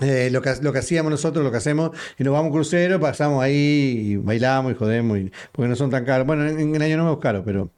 eh, 0.00 0.28
lo, 0.32 0.42
que, 0.42 0.52
lo 0.60 0.72
que 0.72 0.78
hacíamos 0.80 1.10
nosotros, 1.10 1.44
lo 1.44 1.50
que 1.50 1.58
hacemos, 1.58 1.90
y 2.18 2.24
nos 2.24 2.32
vamos 2.32 2.46
a 2.46 2.48
un 2.50 2.54
crucero, 2.54 2.98
pasamos 3.00 3.42
ahí 3.42 4.12
y 4.12 4.16
bailamos 4.16 4.72
y 4.72 4.74
jodemos, 4.74 5.18
y- 5.18 5.30
porque 5.52 5.68
no 5.68 5.76
son 5.76 5.90
tan 5.90 6.04
caros. 6.04 6.26
Bueno, 6.26 6.46
en, 6.48 6.74
en 6.74 6.82
año 6.82 6.96
no 6.96 7.12
es 7.12 7.18
caro, 7.18 7.42
pero 7.44 7.70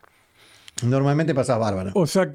normalmente 0.82 1.34
pasas 1.34 1.58
bárbaro. 1.58 1.90
O 1.94 2.06
sea, 2.06 2.34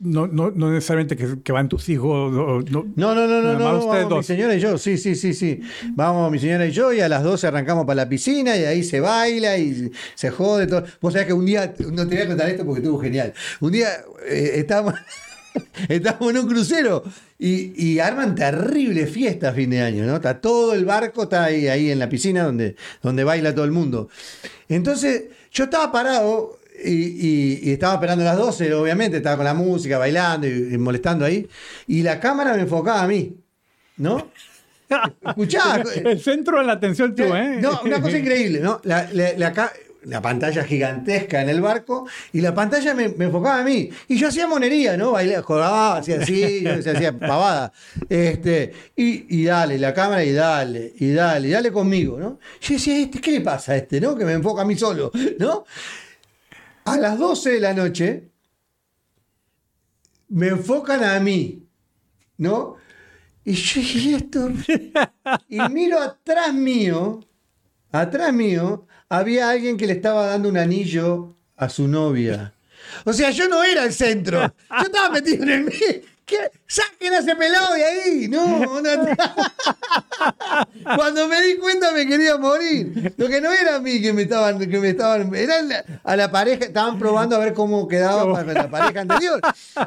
no, 0.00 0.28
no, 0.28 0.52
no 0.52 0.70
necesariamente 0.70 1.16
que, 1.16 1.42
que 1.42 1.50
van 1.52 1.68
tus 1.68 1.88
hijos. 1.88 2.32
no- 2.32 2.60
No, 2.62 2.84
no, 2.94 3.14
no, 3.14 3.26
no, 3.26 3.42
no, 3.42 3.58
no, 3.58 3.64
vamos 3.64 4.16
mi 4.18 4.22
señora 4.22 4.54
y 4.54 4.60
yo, 4.60 4.78
sí, 4.78 4.96
sí, 4.96 5.16
sí, 5.16 5.34
sí. 5.34 5.60
Vamos 5.96 6.30
mi 6.30 6.38
señora 6.38 6.66
y 6.66 6.70
yo 6.70 6.92
y 6.92 7.00
a 7.00 7.08
las 7.08 7.24
12 7.24 7.46
arrancamos 7.48 7.84
para 7.84 7.96
la 8.04 8.08
piscina 8.08 8.56
y 8.56 8.64
ahí 8.64 8.84
se 8.84 9.00
baila 9.00 9.58
y 9.58 9.90
se 10.14 10.30
jode 10.30 10.66
todo. 10.68 10.84
Vos 11.00 11.12
sabés 11.12 11.26
que 11.26 11.32
un 11.32 11.44
día, 11.46 11.74
no 11.92 12.06
te 12.06 12.14
voy 12.14 12.24
a 12.24 12.28
contar 12.28 12.48
esto 12.48 12.64
porque 12.64 12.80
estuvo 12.80 13.00
genial. 13.00 13.32
Un 13.60 13.72
día 13.72 13.88
eh, 14.28 14.52
estábamos, 14.56 14.94
estábamos 15.88 16.30
en 16.30 16.38
un 16.38 16.48
crucero 16.48 17.02
y, 17.38 17.72
y 17.82 17.98
arman 17.98 18.34
terrible 18.34 19.06
fiesta 19.06 19.50
a 19.50 19.52
fin 19.52 19.70
de 19.70 19.80
año, 19.82 20.04
¿no? 20.04 20.16
Está 20.16 20.40
todo 20.40 20.74
el 20.74 20.84
barco, 20.84 21.24
está 21.24 21.44
ahí, 21.44 21.68
ahí 21.68 21.90
en 21.90 21.98
la 21.98 22.08
piscina 22.08 22.44
donde, 22.44 22.76
donde 23.02 23.24
baila 23.24 23.54
todo 23.54 23.64
el 23.64 23.72
mundo. 23.72 24.08
Entonces, 24.68 25.24
yo 25.52 25.64
estaba 25.64 25.90
parado 25.90 26.58
y, 26.84 26.92
y- 26.92 27.60
y 27.64 27.70
estaba 27.72 27.94
esperando 27.94 28.24
las 28.24 28.36
12, 28.36 28.72
obviamente, 28.74 29.16
estaba 29.16 29.36
con 29.36 29.44
la 29.46 29.54
música, 29.54 29.98
bailando 29.98 30.46
y, 30.46 30.76
molestando 30.78 31.24
ahí. 31.24 31.48
Y 31.86 32.02
la 32.02 32.20
cámara 32.20 32.54
me 32.54 32.62
enfocaba 32.62 33.02
a 33.02 33.08
mí, 33.08 33.34
¿no? 33.96 34.30
Escuchá. 35.26 35.82
El 36.04 36.20
centro 36.20 36.58
de 36.60 36.64
la 36.66 36.72
atención 36.74 37.14
tú, 37.14 37.22
¿eh? 37.24 37.58
No, 37.60 37.80
una 37.84 38.00
cosa 38.00 38.18
increíble, 38.18 38.60
¿no? 38.60 38.80
La, 38.84 39.08
la- 39.12 39.34
la 40.08 40.22
pantalla 40.22 40.64
gigantesca 40.64 41.42
en 41.42 41.48
el 41.50 41.60
barco 41.60 42.06
y 42.32 42.40
la 42.40 42.54
pantalla 42.54 42.94
me, 42.94 43.08
me 43.10 43.26
enfocaba 43.26 43.60
a 43.60 43.64
mí. 43.64 43.90
Y 44.08 44.16
yo 44.18 44.28
hacía 44.28 44.46
monería, 44.46 44.96
¿no? 44.96 45.12
Bailaba, 45.12 45.42
jugaba, 45.42 45.96
hacía 45.98 46.20
así, 46.20 46.62
yo 46.62 46.72
hacía- 46.72 47.18
pavada. 47.18 47.72
Este, 48.08 48.72
y, 48.96 49.40
y 49.40 49.44
dale, 49.44 49.78
la 49.78 49.92
cámara 49.94 50.24
y 50.24 50.32
dale, 50.32 50.94
y 50.98 51.12
dale, 51.12 51.48
y 51.48 51.50
dale 51.50 51.70
conmigo, 51.70 52.18
¿no? 52.18 52.38
Yo 52.60 52.74
decía, 52.74 52.98
este, 52.98 53.20
¿qué 53.20 53.32
le 53.32 53.40
pasa 53.42 53.72
a 53.72 53.76
este, 53.76 54.00
no? 54.00 54.16
Que 54.16 54.24
me 54.24 54.32
enfoca 54.32 54.62
a 54.62 54.64
mí 54.64 54.76
solo, 54.76 55.12
¿no? 55.38 55.64
A 56.86 56.96
las 56.96 57.18
12 57.18 57.50
de 57.50 57.60
la 57.60 57.74
noche 57.74 58.30
me 60.28 60.48
enfocan 60.48 61.04
a 61.04 61.20
mí, 61.20 61.66
¿no? 62.38 62.76
Y 63.44 63.52
yo 63.54 63.80
dije, 63.80 63.98
¿y 63.98 64.14
esto? 64.14 64.50
Y 65.48 65.60
miro 65.70 66.00
atrás 66.00 66.52
mío, 66.54 67.20
atrás 67.92 68.32
mío, 68.32 68.86
había 69.08 69.50
alguien 69.50 69.76
que 69.76 69.86
le 69.86 69.94
estaba 69.94 70.26
dando 70.26 70.48
un 70.48 70.58
anillo 70.58 71.34
a 71.56 71.68
su 71.68 71.88
novia. 71.88 72.52
O 73.04 73.12
sea, 73.12 73.30
yo 73.30 73.48
no 73.48 73.62
era 73.64 73.84
el 73.84 73.92
centro. 73.92 74.40
Yo 74.70 74.86
estaba 74.86 75.10
metido 75.10 75.42
en 75.44 75.50
el 75.50 75.64
medio. 75.64 76.02
¿Qué? 76.24 76.36
¡Saquen 76.66 77.14
a 77.14 77.20
ese 77.20 77.34
pelado 77.36 77.74
de 77.74 77.84
ahí! 77.84 78.28
No, 78.28 78.82
no. 78.82 78.90
Cuando 80.94 81.26
me 81.26 81.40
di 81.40 81.56
cuenta 81.56 81.90
me 81.90 82.06
quería 82.06 82.36
morir. 82.36 83.14
Lo 83.16 83.28
que 83.28 83.40
no 83.40 83.50
era 83.50 83.76
a 83.76 83.80
mí 83.80 84.02
que 84.02 84.12
me 84.12 84.22
estaban, 84.22 84.58
que 84.58 84.78
me 84.78 84.90
estaban, 84.90 85.32
a 86.04 86.16
la 86.16 86.30
pareja, 86.30 86.66
estaban 86.66 86.98
probando 86.98 87.34
a 87.34 87.38
ver 87.38 87.54
cómo 87.54 87.88
quedaba 87.88 88.30
para 88.30 88.52
la 88.52 88.68
pareja 88.68 89.00
anterior. 89.00 89.40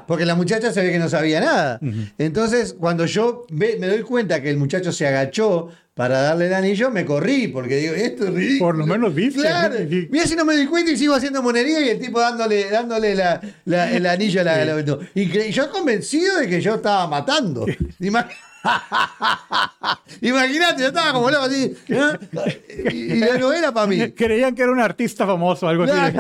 Porque 0.08 0.26
la 0.26 0.34
muchacha 0.34 0.74
se 0.74 0.82
ve 0.82 0.92
que 0.92 0.98
no 0.98 1.10
sabía 1.10 1.42
nada. 1.42 1.80
Entonces, 2.18 2.74
cuando 2.74 3.06
yo 3.06 3.46
me 3.52 3.76
doy 3.76 4.02
cuenta 4.02 4.42
que 4.42 4.50
el 4.50 4.58
muchacho 4.58 4.92
se 4.92 5.06
agachó 5.06 5.70
para 5.94 6.22
darle 6.22 6.48
el 6.48 6.54
anillo, 6.54 6.90
me 6.90 7.06
corrí, 7.06 7.50
porque 7.50 7.76
digo, 7.76 7.94
esto 7.94 8.26
es 8.28 8.34
ridículo. 8.34 8.60
Por 8.70 8.78
lo 8.78 8.88
menos 8.88 9.14
viste. 9.14 9.42
Claro. 9.42 9.76
Sí. 9.90 10.08
Mira 10.10 10.26
si 10.26 10.36
no 10.36 10.46
me 10.46 10.56
di 10.56 10.66
cuenta 10.66 10.92
y 10.92 10.98
sigo 10.98 11.14
haciendo 11.14 11.44
monería 11.44 11.80
y 11.86 11.90
el 11.90 12.00
tipo 12.00 12.20
dándole, 12.20 12.70
dándole 12.70 13.14
la- 13.14 13.42
la- 13.66 13.92
el 13.92 14.06
anillo 14.06 14.42
a 14.42 14.44
la, 14.46 14.66
la- 14.66 14.82
no. 14.84 15.00
y, 15.14 15.52
yo 15.52 15.70
convencido 15.70 16.40
de 16.40 16.48
que 16.48 16.62
yo 16.62 16.76
estaba 16.76 17.08
matando. 17.08 17.66
Ima- 18.00 18.28
Imagínate, 20.22 20.82
yo 20.82 20.88
estaba 20.90 21.14
como 21.14 21.30
loco 21.32 21.44
así. 21.46 21.74
¿eh? 21.88 22.90
Y, 22.92 23.14
y 23.14 23.20
no 23.40 23.52
era 23.54 23.72
para 23.74 23.88
mí. 23.88 24.12
Creían 24.12 24.54
que 24.56 24.62
era 24.62 24.72
un 24.72 24.80
artista 24.80 25.26
famoso 25.26 25.68
algo 25.68 25.84
así. 25.84 26.18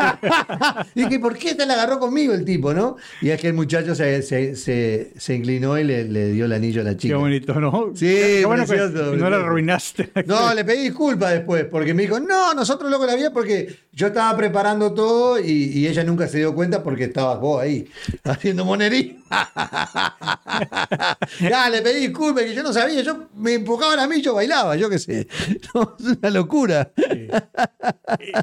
y 0.95 1.07
que 1.07 1.19
¿por 1.19 1.37
qué 1.37 1.55
te 1.55 1.65
la 1.65 1.73
agarró 1.73 1.99
conmigo 1.99 2.33
el 2.33 2.43
tipo, 2.45 2.73
no? 2.73 2.97
Y 3.21 3.29
es 3.29 3.39
que 3.39 3.47
el 3.47 3.53
muchacho 3.53 3.93
se, 3.95 4.21
se, 4.21 4.55
se- 4.55 5.11
se 5.17 5.35
inclinó 5.35 5.77
y 5.77 5.83
le, 5.83 6.05
le 6.05 6.31
dio 6.31 6.45
el 6.45 6.53
anillo 6.53 6.81
a 6.81 6.85
la 6.85 6.91
Qué 6.91 6.97
chica. 6.97 7.17
bonito, 7.17 7.53
¿no? 7.59 7.91
Sí, 7.95 8.05
Qué 8.07 8.43
bueno 8.45 8.63
que 8.63 8.69
precioso, 8.73 9.15
no 9.15 9.29
la 9.29 9.37
arruinaste. 9.37 10.11
No, 10.25 10.53
le 10.53 10.65
pedí 10.65 10.83
disculpas 10.83 11.31
después, 11.33 11.65
porque 11.65 11.93
me 11.93 12.03
dijo, 12.03 12.19
no, 12.19 12.53
nosotros 12.53 12.89
loco 12.89 13.05
la 13.05 13.13
había 13.13 13.31
porque 13.31 13.75
yo 13.93 14.07
estaba 14.07 14.35
preparando 14.35 14.93
todo 14.93 15.39
y, 15.39 15.51
y 15.51 15.87
ella 15.87 16.03
nunca 16.03 16.27
se 16.27 16.39
dio 16.39 16.55
cuenta 16.55 16.81
porque 16.83 17.05
estabas 17.05 17.39
vos 17.39 17.61
ahí, 17.61 17.87
haciendo 18.23 18.65
monería. 18.65 19.15
ya, 21.41 21.69
le 21.69 21.81
pedí 21.81 22.07
disculpas, 22.07 22.43
que 22.43 22.53
yo 22.53 22.63
no 22.63 22.73
sabía, 22.73 23.01
yo 23.01 23.29
me 23.35 23.55
empujaban 23.55 23.99
a 23.99 24.07
mí, 24.07 24.21
yo 24.21 24.35
bailaba, 24.35 24.75
yo 24.75 24.89
qué 24.89 24.99
sé. 24.99 25.27
No, 25.73 25.95
es 25.99 26.17
una 26.17 26.29
locura. 26.29 26.91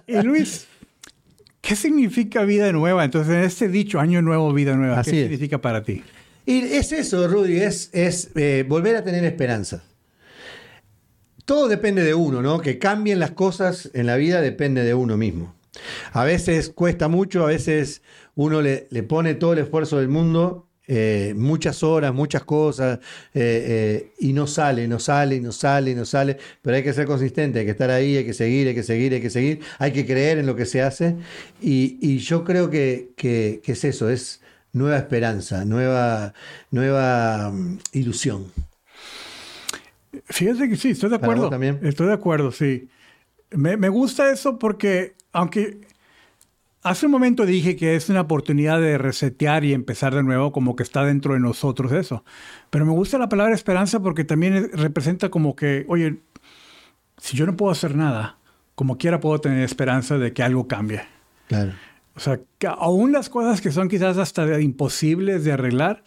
Y, 0.07 0.13
y 0.13 0.23
Luis, 0.23 0.67
¿qué 1.61 1.77
significa 1.77 2.45
vida 2.45 2.73
nueva? 2.73 3.05
Entonces, 3.05 3.35
en 3.35 3.43
este 3.43 3.69
dicho, 3.69 4.01
año 4.01 4.23
nuevo, 4.23 4.53
vida 4.53 4.75
nueva, 4.75 5.01
Así 5.01 5.11
¿qué 5.11 5.19
es. 5.19 5.23
significa 5.25 5.61
para 5.61 5.83
ti? 5.83 6.03
Y 6.47 6.61
es 6.61 6.93
eso, 6.93 7.29
Rudy, 7.29 7.59
es, 7.59 7.91
es 7.93 8.31
eh, 8.35 8.65
volver 8.67 8.97
a 8.97 9.05
tener 9.05 9.25
esperanza. 9.25 9.83
Todo 11.45 11.69
depende 11.69 12.03
de 12.03 12.15
uno, 12.15 12.43
¿no? 12.43 12.61
Que 12.61 12.79
cambien 12.79 13.19
las 13.19 13.33
cosas 13.33 13.91
en 13.93 14.07
la 14.07 14.17
vida 14.17 14.41
depende 14.41 14.85
de 14.85 14.95
uno 14.95 15.17
mismo. 15.17 15.55
A 16.13 16.25
veces 16.25 16.71
cuesta 16.71 17.09
mucho, 17.09 17.45
a 17.45 17.49
veces 17.49 18.03
uno 18.35 18.63
le, 18.63 18.87
le 18.91 19.03
pone 19.03 19.35
todo 19.35 19.53
el 19.53 19.61
esfuerzo 19.61 19.99
del 19.99 20.09
mundo, 20.09 20.68
eh, 20.89 21.35
muchas 21.37 21.83
horas, 21.83 22.13
muchas 22.15 22.43
cosas, 22.45 22.99
eh, 23.35 23.65
eh, 23.69 24.13
y 24.19 24.33
no 24.33 24.47
sale, 24.47 24.89
no 24.89 24.99
sale, 24.99 25.41
no 25.41 25.53
sale, 25.53 25.95
no 25.95 26.05
sale, 26.05 26.37
pero 26.63 26.77
hay 26.77 26.83
que 26.83 26.93
ser 26.93 27.07
consistente, 27.07 27.61
hay 27.61 27.65
que 27.67 27.73
estar 27.73 27.91
ahí, 27.91 28.17
hay 28.17 28.25
que 28.25 28.35
seguir, 28.35 28.67
hay 28.69 28.75
que 28.75 28.83
seguir, 28.83 29.13
hay 29.15 29.21
que 29.21 29.31
seguir, 29.31 29.61
hay 29.79 29.93
que 29.93 30.05
creer 30.07 30.39
en 30.39 30.47
lo 30.47 30.57
que 30.57 30.67
se 30.67 30.83
hace, 30.83 31.15
y, 31.61 31.99
y 32.01 32.19
yo 32.19 32.43
creo 32.45 32.71
que, 32.71 33.11
que- 33.17 33.61
que 33.63 33.73
es 33.73 33.85
eso, 33.85 34.09
es 34.11 34.41
nueva 34.73 34.97
esperanza, 34.99 35.65
nueva, 35.65 36.33
nueva 36.71 37.51
mm, 37.53 37.79
ilusión. 37.93 38.47
Fíjate 40.25 40.69
que 40.69 40.77
sí, 40.77 40.91
estoy 40.91 41.11
de 41.11 41.19
¿Para 41.19 41.33
acuerdo. 41.33 41.51
también? 41.51 41.79
Estoy 41.83 42.07
de 42.07 42.13
acuerdo, 42.15 42.51
sí. 42.51 42.89
Me, 43.51 43.77
me 43.77 43.89
gusta 43.89 44.31
eso 44.31 44.59
porque, 44.59 45.15
aunque 45.33 45.81
hace 46.83 47.07
un 47.07 47.13
momento 47.13 47.45
dije 47.47 47.77
que 47.77 47.97
es 47.97 48.09
una 48.09 48.23
oportunidad 48.23 48.81
de 48.81 48.99
resetear 48.99 49.65
y 49.65 49.73
empezar 49.75 50.15
de 50.15 50.23
nuevo, 50.23 50.53
como 50.53 50.77
que 50.77 50.83
está 50.83 51.05
dentro 51.05 51.35
de 51.35 51.41
nosotros 51.41 51.93
eso. 51.93 52.25
Pero 52.71 52.87
me 52.87 52.93
gusta 52.93 53.19
la 53.19 53.29
palabra 53.29 53.55
esperanza 53.55 54.01
porque 54.01 54.25
también 54.25 54.55
es- 54.55 54.73
representa 54.73 55.29
como 55.29 55.55
que, 55.57 55.85
oye, 55.89 56.19
si 57.19 57.37
yo 57.37 57.47
no 57.47 57.57
puedo 57.57 57.73
hacer 57.73 57.95
nada, 57.97 58.39
como 58.75 58.97
quiera 58.97 59.21
puedo 59.21 59.41
tener 59.41 59.63
esperanza 59.63 60.19
de 60.19 60.33
que 60.33 60.43
algo 60.43 60.69
cambie. 60.69 61.03
Claro. 61.49 61.73
O 62.15 62.21
sea, 62.21 62.41
que 62.59 62.67
aún 62.67 63.13
las 63.13 63.29
cosas 63.29 63.61
que 63.61 63.71
son 63.71 63.89
quizás 63.89 64.17
hasta 64.19 64.61
imposibles 64.61 65.45
de 65.45 65.53
arreglar, 65.53 66.03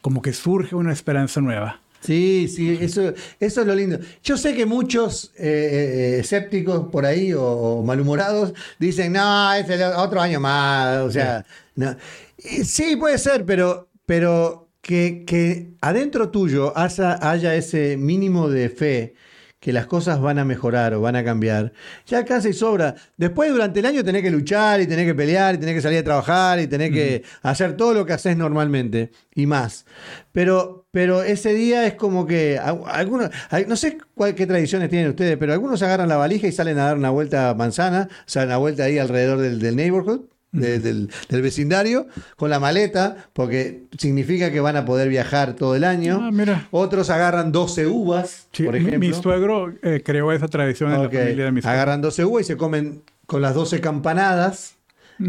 como 0.00 0.22
que 0.22 0.32
surge 0.32 0.74
una 0.74 0.92
esperanza 0.92 1.40
nueva. 1.40 1.81
Sí, 2.02 2.48
sí, 2.48 2.78
eso, 2.80 3.12
eso 3.38 3.60
es 3.60 3.66
lo 3.66 3.74
lindo. 3.74 3.98
Yo 4.24 4.36
sé 4.36 4.54
que 4.54 4.66
muchos 4.66 5.32
eh, 5.36 6.16
eh, 6.16 6.18
escépticos 6.20 6.88
por 6.90 7.06
ahí 7.06 7.32
o, 7.32 7.42
o 7.44 7.82
malhumorados 7.84 8.52
dicen, 8.78 9.12
no, 9.12 9.52
es 9.54 9.68
el 9.70 9.82
otro 9.82 10.20
año 10.20 10.40
más. 10.40 10.98
O 10.98 11.10
sea, 11.12 11.46
no. 11.76 11.96
Sí, 12.36 12.96
puede 12.96 13.18
ser, 13.18 13.44
pero, 13.46 13.88
pero 14.04 14.68
que, 14.80 15.24
que 15.24 15.74
adentro 15.80 16.30
tuyo 16.30 16.76
haya, 16.76 17.18
haya 17.22 17.54
ese 17.54 17.96
mínimo 17.96 18.48
de 18.48 18.68
fe 18.68 19.14
que 19.60 19.72
las 19.72 19.86
cosas 19.86 20.20
van 20.20 20.40
a 20.40 20.44
mejorar 20.44 20.92
o 20.94 21.00
van 21.00 21.14
a 21.14 21.22
cambiar, 21.22 21.72
ya 22.04 22.18
alcanza 22.18 22.48
y 22.48 22.52
sobra. 22.52 22.96
Después 23.16 23.48
durante 23.52 23.78
el 23.78 23.86
año 23.86 24.02
tenés 24.02 24.22
que 24.22 24.30
luchar 24.32 24.80
y 24.80 24.88
tenés 24.88 25.06
que 25.06 25.14
pelear 25.14 25.54
y 25.54 25.58
tenés 25.58 25.76
que 25.76 25.80
salir 25.80 26.00
a 26.00 26.04
trabajar 26.04 26.58
y 26.58 26.66
tenés 26.66 26.90
que 26.90 27.22
hacer 27.42 27.76
todo 27.76 27.94
lo 27.94 28.04
que 28.04 28.12
haces 28.12 28.36
normalmente 28.36 29.12
y 29.36 29.46
más. 29.46 29.86
Pero, 30.32 30.81
pero 30.92 31.22
ese 31.22 31.54
día 31.54 31.86
es 31.86 31.94
como 31.94 32.26
que 32.26 32.58
algunos, 32.58 33.30
no 33.66 33.76
sé 33.76 33.96
cuál, 34.14 34.34
qué 34.34 34.46
tradiciones 34.46 34.90
tienen 34.90 35.08
ustedes, 35.08 35.36
pero 35.38 35.52
algunos 35.54 35.82
agarran 35.82 36.08
la 36.08 36.16
valija 36.18 36.46
y 36.46 36.52
salen 36.52 36.78
a 36.78 36.84
dar 36.84 36.96
una 36.98 37.08
vuelta 37.10 37.48
a 37.50 37.54
manzana, 37.54 38.08
o 38.12 38.22
sea, 38.26 38.44
una 38.44 38.58
vuelta 38.58 38.84
ahí 38.84 38.98
alrededor 38.98 39.38
del, 39.38 39.58
del 39.58 39.74
neighborhood. 39.74 40.20
de- 40.52 40.80
del, 40.80 41.08
del 41.30 41.40
vecindario 41.40 42.08
con 42.36 42.50
la 42.50 42.60
maleta 42.60 43.16
porque 43.32 43.84
significa 43.96 44.52
que 44.52 44.60
van 44.60 44.76
a 44.76 44.84
poder 44.84 45.08
viajar 45.08 45.54
todo 45.54 45.74
el 45.76 45.82
año 45.82 46.18
Ah, 46.22 46.30
mira. 46.30 46.68
otros 46.70 47.08
agarran 47.08 47.52
12 47.52 47.86
uvas 47.86 48.48
Sí, 48.52 48.64
por 48.64 48.74
mi- 48.74 48.80
ejemplo 48.80 48.98
mi 48.98 49.14
suegro 49.14 49.72
eh, 49.82 50.02
creó 50.04 50.30
esa 50.30 50.48
tradición 50.48 50.92
en 50.92 51.04
la 51.04 51.08
familia 51.08 51.46
de 51.46 51.52
mis 51.52 51.64
Agarran 51.64 52.02
12 52.02 52.26
uvas 52.26 52.42
y 52.42 52.44
se 52.48 52.58
comen 52.58 53.00
con 53.24 53.40
las 53.40 53.54
12 53.54 53.80
campanadas. 53.80 54.74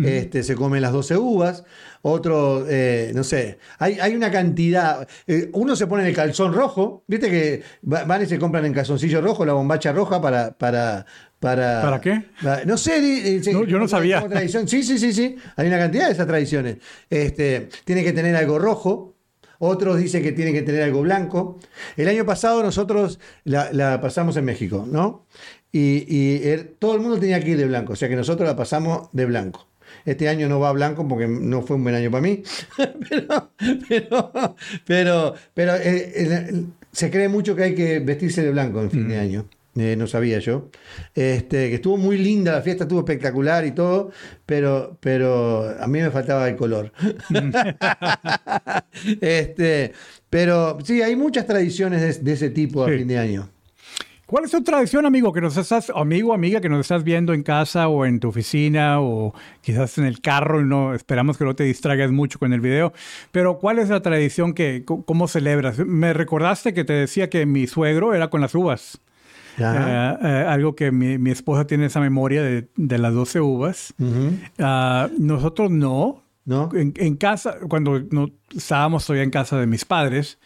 Este, 0.06 0.44
se 0.44 0.56
comen 0.56 0.82
las 0.82 0.92
12 0.92 1.18
uvas. 1.18 1.64
Otro, 2.02 2.66
eh, 2.70 3.12
no 3.16 3.24
sé, 3.24 3.58
hay, 3.80 3.98
hay 4.00 4.16
una 4.16 4.30
cantidad. 4.32 5.08
eh, 5.28 5.50
uno 5.54 5.76
se 5.76 5.88
pone 5.88 6.04
en 6.04 6.10
el 6.10 6.16
calzón 6.16 6.54
rojo. 6.54 7.04
Viste 7.08 7.30
que 7.30 7.62
va- 7.92 8.04
van 8.04 8.24
y 8.24 8.26
se 8.26 8.38
compran 8.40 8.66
en 8.66 8.74
calzoncillo 8.74 9.22
rojo 9.22 9.46
la 9.46 9.54
bombacha 9.54 9.92
roja 9.94 10.22
para. 10.22 10.52
¿Para, 10.58 11.06
para, 11.40 11.82
¿Para 11.82 12.02
qué? 12.02 12.24
para- 12.42 12.66
no 12.66 12.78
sé. 12.78 13.42
No, 13.54 13.64
yo 13.66 13.78
no 13.80 13.88
sabía. 13.88 14.28
tradición. 14.28 14.68
Sí, 14.68 14.82
sí, 14.84 14.98
sí, 14.98 15.14
sí. 15.14 15.36
Hay 15.58 15.68
una 15.68 15.78
cantidad 15.78 16.08
de 16.08 16.14
esas 16.14 16.28
tradiciones. 16.28 16.78
Este, 17.10 17.70
tiene 17.86 18.04
que 18.04 18.14
tener 18.14 18.36
algo 18.36 18.60
rojo. 18.60 19.16
Otros 19.60 19.98
dicen 19.98 20.24
que 20.24 20.34
tiene 20.34 20.52
que 20.52 20.62
tener 20.62 20.84
algo 20.84 21.02
blanco. 21.02 21.58
El 21.96 22.10
año 22.10 22.26
pasado 22.26 22.62
nosotros 22.64 23.20
la, 23.46 23.72
la 23.72 24.02
pasamos 24.02 24.36
en 24.36 24.44
México, 24.46 24.86
¿no? 24.90 25.26
Y, 25.72 26.06
y 26.14 26.48
el- 26.50 26.68
todo 26.80 26.96
el 26.96 27.02
mundo 27.02 27.18
tenía 27.18 27.40
que 27.42 27.52
ir 27.52 27.58
de 27.58 27.66
blanco, 27.66 27.94
o 27.94 27.96
sea 27.96 28.10
que 28.10 28.16
nosotros 28.16 28.48
la 28.48 28.56
pasamos 28.58 29.08
de 29.14 29.26
blanco. 29.26 29.66
Este 30.06 30.28
año 30.30 30.50
no 30.50 30.60
va 30.60 30.72
blanco 30.74 31.08
porque 31.08 31.28
no 31.28 31.62
fue 31.62 31.76
un 31.78 31.84
buen 31.84 31.96
año 31.96 32.12
para 32.12 32.22
mí, 32.22 32.44
pero, 33.10 33.52
pero, 33.88 34.56
pero, 34.86 35.34
pero, 35.54 35.74
eh, 35.78 36.66
se 36.92 37.10
cree 37.10 37.30
mucho 37.30 37.56
que 37.56 37.64
hay 37.64 37.76
que 37.76 38.00
vestirse 38.00 38.44
de 38.44 38.52
blanco 38.52 38.82
en 38.82 38.92
fin 38.92 39.08
de 39.08 39.18
año. 39.18 39.46
Eh, 39.76 39.96
no 39.98 40.06
sabía 40.06 40.38
yo. 40.38 40.70
Este, 41.16 41.70
que 41.70 41.76
estuvo 41.76 41.98
muy 41.98 42.18
linda 42.20 42.52
la 42.52 42.62
fiesta, 42.62 42.84
estuvo 42.84 43.00
espectacular 43.00 43.66
y 43.66 43.72
todo, 43.72 44.12
pero, 44.46 44.98
pero 45.00 45.68
a 45.80 45.88
mí 45.88 46.00
me 46.00 46.12
faltaba 46.12 46.48
el 46.48 46.56
color. 46.56 46.92
este, 49.22 49.94
pero 50.30 50.78
sí, 50.84 51.02
hay 51.02 51.16
muchas 51.16 51.46
tradiciones 51.48 52.02
de, 52.02 52.24
de 52.24 52.34
ese 52.34 52.50
tipo 52.50 52.84
a 52.84 52.90
Sí. 52.90 52.98
fin 53.00 53.08
de 53.08 53.18
año. 53.18 53.50
¿Cuál 54.34 54.46
es 54.46 54.52
tu 54.52 54.64
tradición, 54.64 55.06
amigo, 55.06 55.32
que 55.32 55.42
nos 55.42 55.56
estás, 55.58 55.92
amigo 55.96 56.34
amiga, 56.34 56.60
que 56.60 56.68
nos 56.68 56.80
estás 56.80 57.04
viendo 57.04 57.36
en 57.36 57.44
casa 57.44 57.88
o 57.88 58.04
en 58.04 58.20
tu 58.20 58.30
oficina 58.30 59.00
o 59.00 59.32
quizás 59.62 60.00
en 60.00 60.06
el 60.06 60.22
carro 60.22 60.60
y 60.60 60.66
no 60.66 60.96
esperamos 60.96 61.38
que 61.38 61.46
no 61.46 61.56
te 61.56 61.66
distraigas 61.66 62.10
mucho 62.10 62.40
con 62.40 62.52
el 62.52 62.60
video? 62.60 62.94
Pero 63.32 63.60
¿cuál 63.60 63.78
es 63.78 63.90
la 63.90 64.02
tradición 64.02 64.56
que, 64.56 64.86
cómo 64.86 65.28
celebras? 65.28 65.78
Me 65.78 66.14
recordaste 66.14 66.74
que 66.74 66.84
te 66.84 66.94
decía 66.94 67.30
que 67.30 67.46
mi 67.46 67.68
suegro 67.68 68.16
era 68.16 68.32
con 68.32 68.42
las 68.42 68.56
uvas. 68.56 69.00
Eh, 69.60 69.64
eh, 70.24 70.46
algo 70.50 70.76
que 70.76 70.92
mi, 70.92 71.20
mi 71.20 71.30
esposa 71.30 71.68
tiene 71.68 71.86
esa 71.86 72.00
memoria 72.00 72.42
de, 72.42 72.68
de 72.76 72.98
las 72.98 73.14
12 73.14 73.40
uvas. 73.40 73.94
Ujú. 74.00 74.32
Ah, 74.58 75.10
nosotros 75.16 75.70
no. 75.70 76.24
¿No? 76.44 76.72
En, 76.74 76.92
en 76.98 77.18
casa, 77.18 77.58
cuando 77.70 78.00
no, 78.10 78.32
estábamos 78.50 79.06
todavía 79.06 79.26
en 79.26 79.30
casa 79.30 79.60
de 79.60 79.68
mis 79.68 79.86
padres, 79.86 80.40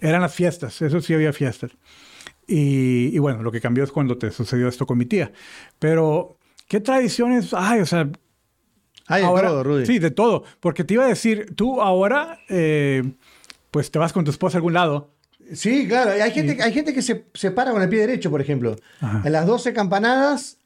eran 0.00 0.20
las 0.20 0.32
fiestas, 0.32 0.80
eso 0.80 1.00
sí 1.00 1.12
había 1.12 1.32
fiestas. 1.32 1.72
Y, 2.46 3.14
y 3.14 3.18
bueno, 3.18 3.42
lo 3.42 3.50
que 3.50 3.60
cambió 3.60 3.84
es 3.84 3.90
cuando 3.90 4.18
te 4.18 4.30
sucedió 4.30 4.68
esto 4.68 4.86
con 4.86 4.98
mi 4.98 5.06
tía. 5.06 5.32
Pero, 5.78 6.38
¿qué 6.68 6.80
tradiciones 6.80 7.52
hay? 7.54 7.80
O 7.80 7.86
sea, 7.86 8.08
Hay 9.08 9.22
de 9.22 9.26
ahora, 9.28 9.48
todo, 9.48 9.64
Rudy. 9.64 9.86
Sí, 9.86 9.98
de 9.98 10.10
todo. 10.10 10.44
Porque 10.60 10.84
te 10.84 10.94
iba 10.94 11.04
a 11.04 11.08
decir, 11.08 11.54
tú 11.56 11.80
ahora, 11.80 12.38
eh, 12.48 13.02
pues 13.70 13.90
te 13.90 13.98
vas 13.98 14.12
con 14.12 14.24
tu 14.24 14.30
esposa 14.30 14.56
a 14.56 14.58
algún 14.58 14.74
lado. 14.74 15.12
Sí, 15.52 15.86
claro. 15.86 16.10
Hay 16.10 16.30
gente, 16.32 16.62
hay 16.62 16.72
gente 16.72 16.92
que 16.92 17.02
se, 17.02 17.26
se 17.34 17.50
para 17.50 17.72
con 17.72 17.82
el 17.82 17.88
pie 17.88 18.00
derecho, 18.00 18.30
por 18.30 18.40
ejemplo. 18.40 18.76
Ajá. 19.00 19.22
En 19.24 19.32
las 19.32 19.46
12 19.46 19.72
campanadas 19.72 20.58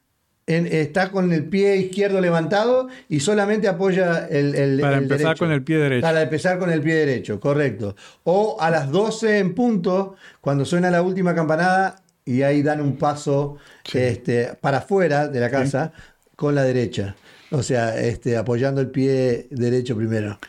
en- 0.57 0.67
está 0.67 1.09
con 1.11 1.31
el 1.33 1.45
pie 1.45 1.75
izquierdo 1.77 2.19
levantado 2.21 2.87
y 3.09 3.19
solamente 3.19 3.67
apoya 3.67 4.27
el, 4.29 4.55
el- 4.55 4.79
Para 4.79 4.97
el 4.97 5.03
empezar 5.03 5.25
derecho. 5.27 5.39
con 5.45 5.51
el 5.51 5.63
pie 5.63 5.77
derecho. 5.77 6.01
Para 6.01 6.21
empezar 6.21 6.59
con 6.59 6.69
el 6.71 6.81
pie 6.81 6.95
derecho, 6.95 7.39
correcto. 7.39 7.95
O 8.23 8.57
a 8.59 8.69
las 8.69 8.89
12 8.91 9.39
en 9.39 9.53
punto, 9.53 10.15
cuando 10.41 10.65
suena 10.65 10.89
la 10.91 11.01
última 11.01 11.33
campanada 11.35 11.95
y 12.25 12.41
ahí 12.43 12.61
dan 12.61 12.81
un 12.81 12.97
paso 12.97 13.57
este, 13.93 14.53
para 14.61 14.77
afuera 14.79 15.27
de 15.27 15.39
la 15.39 15.49
casa 15.49 15.91
con 16.35 16.55
la 16.55 16.63
derecha. 16.63 17.15
O 17.53 17.61
sea, 17.63 17.99
este, 17.99 18.37
apoyando 18.37 18.79
el 18.79 18.89
pie 18.89 19.47
derecho 19.51 19.95
primero. 19.95 20.39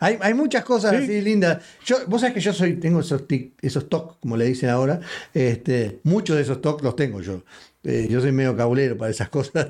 Hay, 0.00 0.16
hay 0.22 0.32
muchas 0.32 0.64
cosas 0.64 0.92
Sí. 0.96 1.04
así 1.04 1.20
lindas. 1.20 1.62
Yo, 1.84 1.98
vos 2.06 2.22
sabés 2.22 2.34
que 2.34 2.40
yo 2.40 2.52
soy, 2.54 2.76
tengo 2.76 3.00
esos 3.00 3.28
tic, 3.28 3.52
esos 3.60 3.88
tocs, 3.90 4.16
como 4.20 4.36
le 4.38 4.46
dicen 4.46 4.70
ahora. 4.70 5.00
Este, 5.34 6.00
muchos 6.04 6.34
de 6.36 6.42
esos 6.42 6.62
tocs 6.62 6.82
los 6.82 6.96
tengo 6.96 7.20
yo. 7.20 7.42
Eh, 7.84 8.08
yo 8.10 8.20
soy 8.20 8.32
medio 8.32 8.56
cabulero 8.56 8.96
para 8.96 9.10
esas 9.10 9.28
cosas. 9.36 9.68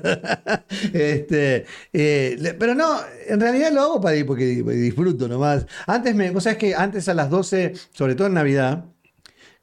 este, 0.93 1.65
eh, 1.93 2.55
pero 2.57 2.73
no, 2.73 2.99
en 3.27 3.39
realidad 3.39 3.71
lo 3.71 3.81
hago 3.81 4.01
para 4.01 4.25
porque 4.25 4.45
disfruto 4.45 5.27
nomás. 5.27 5.65
Antes 5.85 6.15
me, 6.15 6.31
vos 6.31 6.43
sabés 6.43 6.57
que 6.57 6.73
antes 6.73 7.09
a 7.09 7.13
las 7.13 7.29
12, 7.29 7.73
sobre 7.91 8.15
todo 8.15 8.27
en 8.27 8.33
Navidad, 8.33 8.85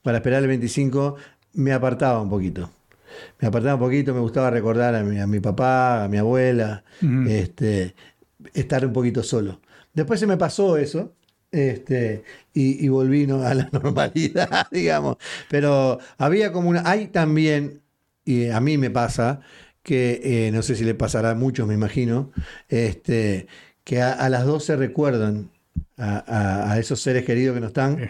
para 0.02 0.18
esperar 0.18 0.42
el 0.42 0.48
25, 0.48 1.16
me 1.54 1.72
apartaba 1.72 2.20
un 2.20 2.28
poquito. 2.28 2.70
Me 3.40 3.48
apartaba 3.48 3.74
un 3.74 3.80
poquito, 3.80 4.14
me 4.14 4.20
gustaba 4.20 4.50
recordar 4.50 4.94
a 4.94 5.02
mi, 5.02 5.18
a 5.18 5.26
mi 5.26 5.40
papá, 5.40 6.04
a 6.04 6.08
mi 6.08 6.18
abuela, 6.18 6.84
este, 7.28 7.94
estar 8.52 8.84
un 8.86 8.92
poquito 8.92 9.22
solo. 9.22 9.60
Después 9.92 10.20
se 10.20 10.26
me 10.26 10.36
pasó 10.36 10.76
eso. 10.76 11.14
Este, 11.50 12.24
y, 12.52 12.84
y 12.84 12.88
volví 12.88 13.28
¿no? 13.28 13.42
a 13.42 13.54
la 13.54 13.68
normalidad, 13.72 14.66
digamos. 14.72 15.16
Pero 15.48 16.00
había 16.18 16.50
como 16.52 16.68
una. 16.68 16.82
Hay 16.84 17.06
también, 17.06 17.80
y 18.24 18.48
a 18.48 18.60
mí 18.60 18.76
me 18.76 18.90
pasa, 18.90 19.40
que 19.84 20.20
eh, 20.24 20.50
no 20.50 20.62
sé 20.62 20.74
si 20.74 20.84
le 20.84 20.94
pasará 20.94 21.30
a 21.30 21.34
muchos, 21.36 21.68
me 21.68 21.74
imagino, 21.74 22.32
este, 22.68 23.46
que 23.84 24.02
a, 24.02 24.12
a 24.12 24.28
las 24.30 24.46
12 24.46 24.76
recuerdan 24.76 25.50
a, 25.96 26.18
a- 26.26 26.72
a 26.72 26.78
esos 26.78 27.00
seres 27.00 27.24
queridos 27.24 27.54
que 27.54 27.60
no 27.60 27.68
están, 27.68 27.96
Sí. 27.98 28.04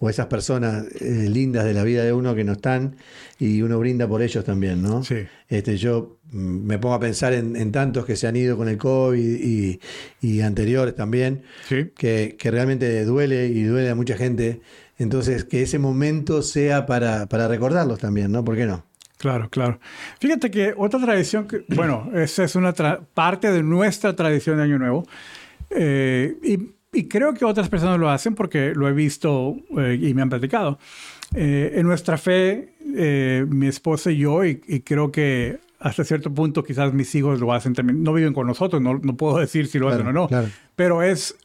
o 0.00 0.10
esas 0.10 0.26
personas 0.26 0.84
eh, 1.00 1.28
lindas 1.28 1.64
de 1.64 1.74
la 1.74 1.84
vida 1.84 2.02
de 2.04 2.12
uno 2.12 2.34
que 2.34 2.44
no 2.44 2.52
están, 2.52 2.96
y 3.38 3.62
uno 3.62 3.78
brinda 3.78 4.06
por 4.08 4.22
ellos 4.22 4.44
también, 4.44 4.82
¿no? 4.82 5.02
Sí. 5.04 5.16
Este, 5.48 5.76
yo 5.76 6.18
mm, 6.32 6.38
me 6.66 6.78
pongo 6.78 6.94
a 6.96 7.00
pensar 7.00 7.32
en, 7.32 7.56
en 7.56 7.70
tantos 7.72 8.04
que 8.04 8.16
se 8.16 8.26
han 8.26 8.36
ido 8.36 8.56
con 8.56 8.68
el 8.68 8.78
COVID 8.78 9.40
y, 9.40 9.80
y 10.20 10.40
anteriores 10.40 10.94
también, 10.94 11.42
Sí. 11.68 11.90
que, 11.96 12.36
que 12.38 12.50
realmente 12.50 13.04
duele 13.04 13.46
y 13.46 13.62
duele 13.62 13.90
a 13.90 13.94
mucha 13.94 14.16
gente. 14.16 14.60
Entonces, 14.98 15.44
que 15.44 15.62
ese 15.62 15.78
momento 15.78 16.42
sea 16.42 16.84
para, 16.84 17.26
para 17.26 17.48
recordarlos 17.48 17.98
también, 18.00 18.30
¿no? 18.32 18.44
¿Por 18.44 18.56
qué 18.56 18.66
no? 18.66 18.84
Claro, 19.18 19.48
claro. 19.50 19.78
Fíjate 20.18 20.50
que 20.50 20.74
otra 20.76 20.98
tradición, 21.00 21.46
que, 21.46 21.64
bueno, 21.68 22.10
esa 22.14 22.44
es 22.44 22.54
una 22.54 22.72
parte 22.72 23.50
de 23.52 23.62
nuestra 23.62 24.14
tradición 24.16 24.56
de 24.58 24.62
Año 24.64 24.78
Nuevo. 24.78 25.06
eh, 25.70 26.36
y, 26.42 26.58
y 26.92 27.08
creo 27.08 27.34
que 27.34 27.44
otras 27.44 27.68
personas 27.68 27.98
lo 27.98 28.10
hacen 28.10 28.34
porque 28.34 28.72
lo 28.74 28.88
he 28.88 28.92
visto 28.92 29.56
eh, 29.78 29.98
y 30.00 30.12
me 30.14 30.22
han 30.22 30.28
platicado. 30.28 30.78
Eh, 31.34 31.72
en 31.76 31.86
nuestra 31.86 32.18
fe, 32.18 32.74
eh, 32.96 33.46
mi 33.48 33.68
esposa 33.68 34.10
y 34.10 34.18
yo, 34.18 34.44
y, 34.44 34.60
y 34.66 34.80
creo 34.80 35.12
que 35.12 35.60
hasta 35.78 36.04
cierto 36.04 36.32
punto 36.34 36.62
quizás 36.64 36.92
mis 36.92 37.14
hijos 37.14 37.40
lo 37.40 37.52
hacen 37.52 37.72
también, 37.74 38.02
no 38.02 38.12
viven 38.12 38.34
con 38.34 38.46
nosotros, 38.46 38.82
no, 38.82 38.98
no 39.02 39.16
puedo 39.16 39.38
decir 39.46 39.66
si 39.68 39.78
lo 39.78 39.86
Claro, 39.86 40.02
hacen 40.02 40.08
o 40.08 40.12
no, 40.12 40.28
claro. 40.28 40.48
pero 40.76 41.02
es 41.02 41.36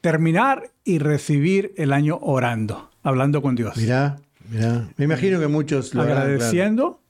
terminar 0.00 0.70
y 0.84 0.98
recibir 0.98 1.72
el 1.76 1.92
año 1.92 2.18
orando, 2.20 2.90
hablando 3.02 3.40
con 3.42 3.54
Dios 3.54 3.76
Mirá, 3.76 4.18
mirá. 4.50 4.88
Me 4.96 5.04
imagino 5.04 5.38
que 5.40 5.46
muchos 5.48 5.94
lo 5.94 6.02
harán, 6.02 6.14
claro. 6.16 6.30
agradeciendo 6.32 7.00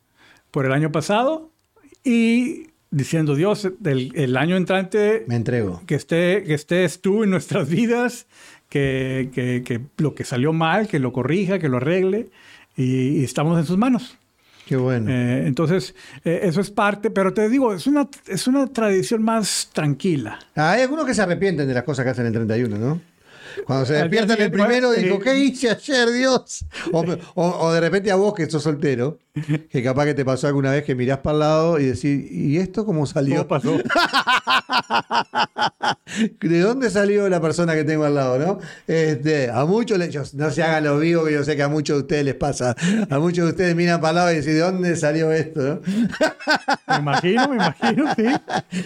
por 0.50 0.66
el 0.66 0.72
año 0.72 0.92
pasado 0.92 1.50
y 2.04 2.68
diciendo, 2.92 3.34
Dios, 3.34 3.68
el, 3.84 4.12
el 4.14 4.36
año 4.36 4.56
entrante, 4.56 5.24
Me 5.26 5.34
entrego. 5.34 5.82
que, 5.86 5.96
esté, 5.96 6.44
que 6.44 6.54
estés 6.54 7.00
tú 7.00 7.24
en 7.24 7.30
nuestras 7.30 7.68
vidas, 7.68 8.26
que, 8.68 9.30
que- 9.34 9.62
que 9.64 9.80
lo 9.96 10.14
que 10.14 10.22
salió 10.24 10.52
mal, 10.52 10.86
que 10.86 10.98
lo 11.00 11.12
corrija, 11.12 11.58
que 11.58 11.68
lo 11.68 11.78
arregle, 11.78 12.28
y, 12.76 13.18
y 13.20 13.24
estamos 13.24 13.58
en 13.58 13.64
sus 13.66 13.76
manos. 13.76 14.16
Qué 14.66 14.76
bueno. 14.76 15.10
Eh, 15.10 15.46
entonces, 15.48 15.94
eh, 16.24 16.40
eso 16.44 16.60
es 16.60 16.70
parte, 16.70 17.10
pero 17.10 17.34
te 17.34 17.48
digo, 17.48 17.74
es 17.74 17.86
una, 17.88 18.08
es 18.28 18.46
una 18.46 18.66
tradición 18.68 19.22
más 19.22 19.68
tranquila. 19.72 20.38
Ah, 20.54 20.72
hay 20.72 20.82
algunos 20.82 21.04
que 21.04 21.14
se 21.14 21.20
arrepienten 21.22 21.66
de 21.66 21.74
las 21.74 21.82
cosas 21.82 22.04
que 22.04 22.10
hacen 22.12 22.26
el 22.26 22.32
31, 22.32 22.78
¿no? 22.78 23.00
Cuando 23.66 23.84
se 23.84 23.94
despiertan 23.94 24.40
el 24.40 24.50
primero, 24.50 24.92
digo, 24.92 25.18
¿qué 25.18 25.36
hice 25.38 25.68
ayer, 25.68 26.10
Dios? 26.10 26.64
O, 26.92 27.04
o- 27.34 27.66
o 27.66 27.72
de 27.72 27.80
repente 27.80 28.10
a 28.10 28.14
vos 28.14 28.32
que 28.32 28.48
sos 28.48 28.62
soltero, 28.62 29.18
que 29.70 29.82
capaz 29.82 30.04
que 30.04 30.14
te 30.14 30.24
pasó 30.26 30.46
alguna 30.46 30.70
vez 30.72 30.84
que 30.84 30.94
mirás 30.94 31.18
para 31.18 31.32
el 31.34 31.40
lado 31.40 31.80
y 31.80 31.86
decís, 31.86 32.30
¿y 32.30 32.58
esto 32.58 32.84
cómo 32.84 33.06
salió? 33.06 33.36
¿Cómo 33.46 33.48
pasó? 33.48 33.78
¿De 36.40 36.60
dónde 36.60 36.90
salió 36.90 37.28
la 37.28 37.40
persona 37.40 37.74
que 37.74 37.84
tengo 37.84 38.04
al 38.04 38.14
lado, 38.14 38.38
no? 38.38 38.58
Este, 38.86 39.50
a 39.50 39.64
muchos, 39.64 39.96
le- 39.98 40.10
yo- 40.10 40.22
no 40.34 40.50
se 40.50 40.62
hagan 40.62 40.84
los 40.84 41.00
vivos, 41.00 41.26
que 41.26 41.32
yo 41.32 41.44
sé 41.44 41.56
que 41.56 41.62
a 41.62 41.68
muchos 41.68 41.96
de 41.96 42.02
ustedes 42.02 42.24
les 42.26 42.34
pasa. 42.34 42.76
A 43.08 43.18
muchos 43.18 43.44
de 43.46 43.50
ustedes 43.52 43.74
miran 43.74 44.00
para 44.00 44.10
el 44.10 44.16
lado 44.16 44.32
y 44.32 44.36
dicen, 44.36 44.52
¿de 44.54 44.60
dónde 44.60 44.96
salió 44.96 45.32
esto? 45.32 45.60
no? 45.62 45.80
Me 46.88 46.96
imagino, 46.98 47.48
me 47.48 47.54
imagino, 47.56 48.14
sí. 48.14 48.24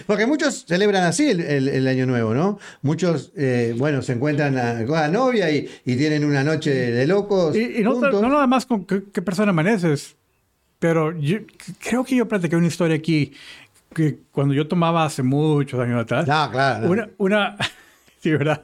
Porque 0.05 0.25
muchos 0.25 0.63
celebran 0.65 1.03
así 1.03 1.29
el, 1.29 1.41
el- 1.41 1.67
el 1.67 1.87
año 1.87 2.05
nuevo, 2.05 2.33
¿no? 2.33 2.57
Muchos, 2.81 3.33
eh, 3.35 3.75
bueno, 3.77 4.01
se 4.01 4.13
encuentran 4.13 4.57
a- 4.57 4.85
con 4.85 4.95
la 4.95 5.09
novia 5.09 5.51
y, 5.51 5.69
y 5.85 5.95
tienen 5.97 6.23
una 6.23 6.43
noche 6.43 6.71
de 6.73 7.05
locos. 7.05 7.55
Y, 7.55 7.79
y 7.79 7.83
no, 7.83 7.99
no 7.99 8.21
nada 8.29 8.47
más 8.47 8.65
con 8.65 8.85
qué, 8.85 9.03
qué 9.11 9.21
persona 9.21 9.49
amaneces, 9.49 10.15
pero 10.79 11.17
yo 11.17 11.39
creo 11.79 12.03
que 12.03 12.15
yo 12.15 12.27
platiqué 12.27 12.55
una 12.55 12.67
historia 12.67 12.95
aquí 12.97 13.33
que 13.93 14.19
cuando 14.31 14.53
yo 14.53 14.67
tomaba 14.67 15.05
hace 15.05 15.23
muchos 15.23 15.79
años 15.79 16.01
atrás, 16.01 16.27
No, 16.27 16.51
claro. 16.51 16.85
no. 16.85 16.91
una, 16.91 17.09
una, 17.17 17.57
sí, 18.21 18.31
¿verdad? 18.31 18.63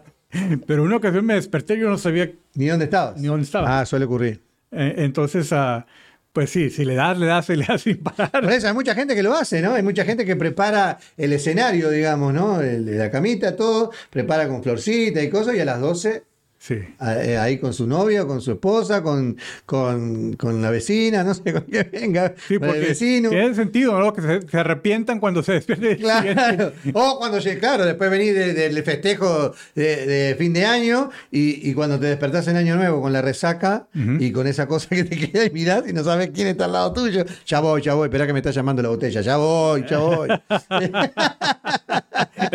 Pero 0.67 0.83
una 0.83 0.97
ocasión 0.97 1.25
me 1.25 1.35
desperté 1.35 1.75
y 1.75 1.79
yo 1.81 1.89
no 1.89 1.97
sabía, 1.97 2.31
¿Ni 2.55 2.67
dónde 2.67 2.85
estabas? 2.85 3.17
Ni 3.17 3.27
dónde 3.27 3.43
estaba. 3.45 3.79
Ah, 3.79 3.85
suele 3.85 4.05
ocurrir. 4.05 4.41
eh, 4.71 4.95
entonces, 4.97 5.51
ah, 5.53 5.85
pues 6.33 6.49
sí, 6.49 6.71
si 6.71 6.83
le 6.85 6.95
das, 6.95 7.17
le 7.19 7.27
das, 7.27 7.49
y 7.51 7.55
le 7.57 7.65
das 7.65 7.81
sin 7.81 7.97
Por 7.97 8.13
parar. 8.15 8.43
eso 8.51 8.67
hay 8.67 8.73
mucha 8.73 8.95
gente 8.95 9.13
que 9.15 9.21
lo 9.23 9.33
hace, 9.35 9.61
¿no? 9.61 9.73
Hay 9.73 9.83
mucha 9.83 10.03
gente 10.05 10.25
que 10.25 10.35
prepara 10.35 10.97
el 11.17 11.31
escenario, 11.33 11.89
digamos, 11.91 12.33
¿no? 12.33 12.59
El 12.61 12.97
la 12.97 13.11
camita, 13.11 13.55
todo, 13.55 13.91
prepara 14.09 14.47
con 14.47 14.63
florcita 14.63 15.21
y 15.21 15.29
cosas, 15.29 15.55
y 15.55 15.59
a 15.59 15.65
las 15.65 15.79
12 15.79 16.23
Sí. 16.65 16.75
eh, 17.01 17.37
ahí 17.37 17.57
con 17.57 17.73
su 17.73 17.85
novio, 17.85 18.25
con 18.25 18.39
su 18.39 18.51
esposa, 18.53 19.03
con, 19.03 19.35
con, 19.65 20.31
con 20.37 20.61
la 20.61 20.69
vecina, 20.69 21.21
no 21.21 21.33
sé 21.33 21.51
con 21.51 21.63
quién 21.63 21.89
venga, 21.91 22.33
Sí, 22.47 22.55
con 22.57 22.69
el 22.69 22.75
porque 22.75 22.87
vecino. 22.87 23.29
tiene 23.31 23.53
sentido, 23.53 23.99
¿no? 23.99 24.13
Que 24.13 24.21
se, 24.21 24.47
se 24.47 24.57
arrepientan 24.57 25.19
cuando 25.19 25.43
se 25.43 25.51
despierten. 25.53 25.97
Claro. 25.97 26.71
O 26.93 27.17
cuando 27.19 27.39
claro, 27.59 27.85
después 27.85 28.09
venís 28.09 28.33
de- 28.33 28.53
del 28.53 28.81
festejo 28.83 29.53
de, 29.75 30.05
de 30.05 30.35
fin 30.35 30.53
de 30.53 30.65
año 30.65 31.09
y, 31.31 31.69
y 31.69 31.73
cuando 31.73 31.99
te 31.99 32.05
despertás 32.05 32.47
en 32.47 32.55
año 32.55 32.77
nuevo 32.77 33.01
con 33.01 33.11
la 33.11 33.21
resaca 33.21 33.87
y 33.93 34.31
con 34.31 34.47
esa 34.47 34.65
cosa 34.65 34.87
que 34.87 35.03
te 35.03 35.17
queda 35.31 35.43
y 35.45 35.49
mirás 35.49 35.83
y 35.85 35.91
no 35.91 36.01
sabes 36.05 36.29
quién 36.33 36.47
está 36.47 36.63
al 36.63 36.71
lado 36.71 36.93
tuyo. 36.93 37.25
Ya 37.45 37.59
voy, 37.59 37.81
ya 37.81 37.93
voy, 37.93 38.05
espera 38.05 38.25
que 38.25 38.31
me 38.31 38.39
está 38.39 38.51
llamando 38.51 38.81
la 38.81 38.87
botella. 38.87 39.19
Ya 39.19 39.35
voy, 39.35 39.83
ya 39.89 39.97
voy. 39.97 40.29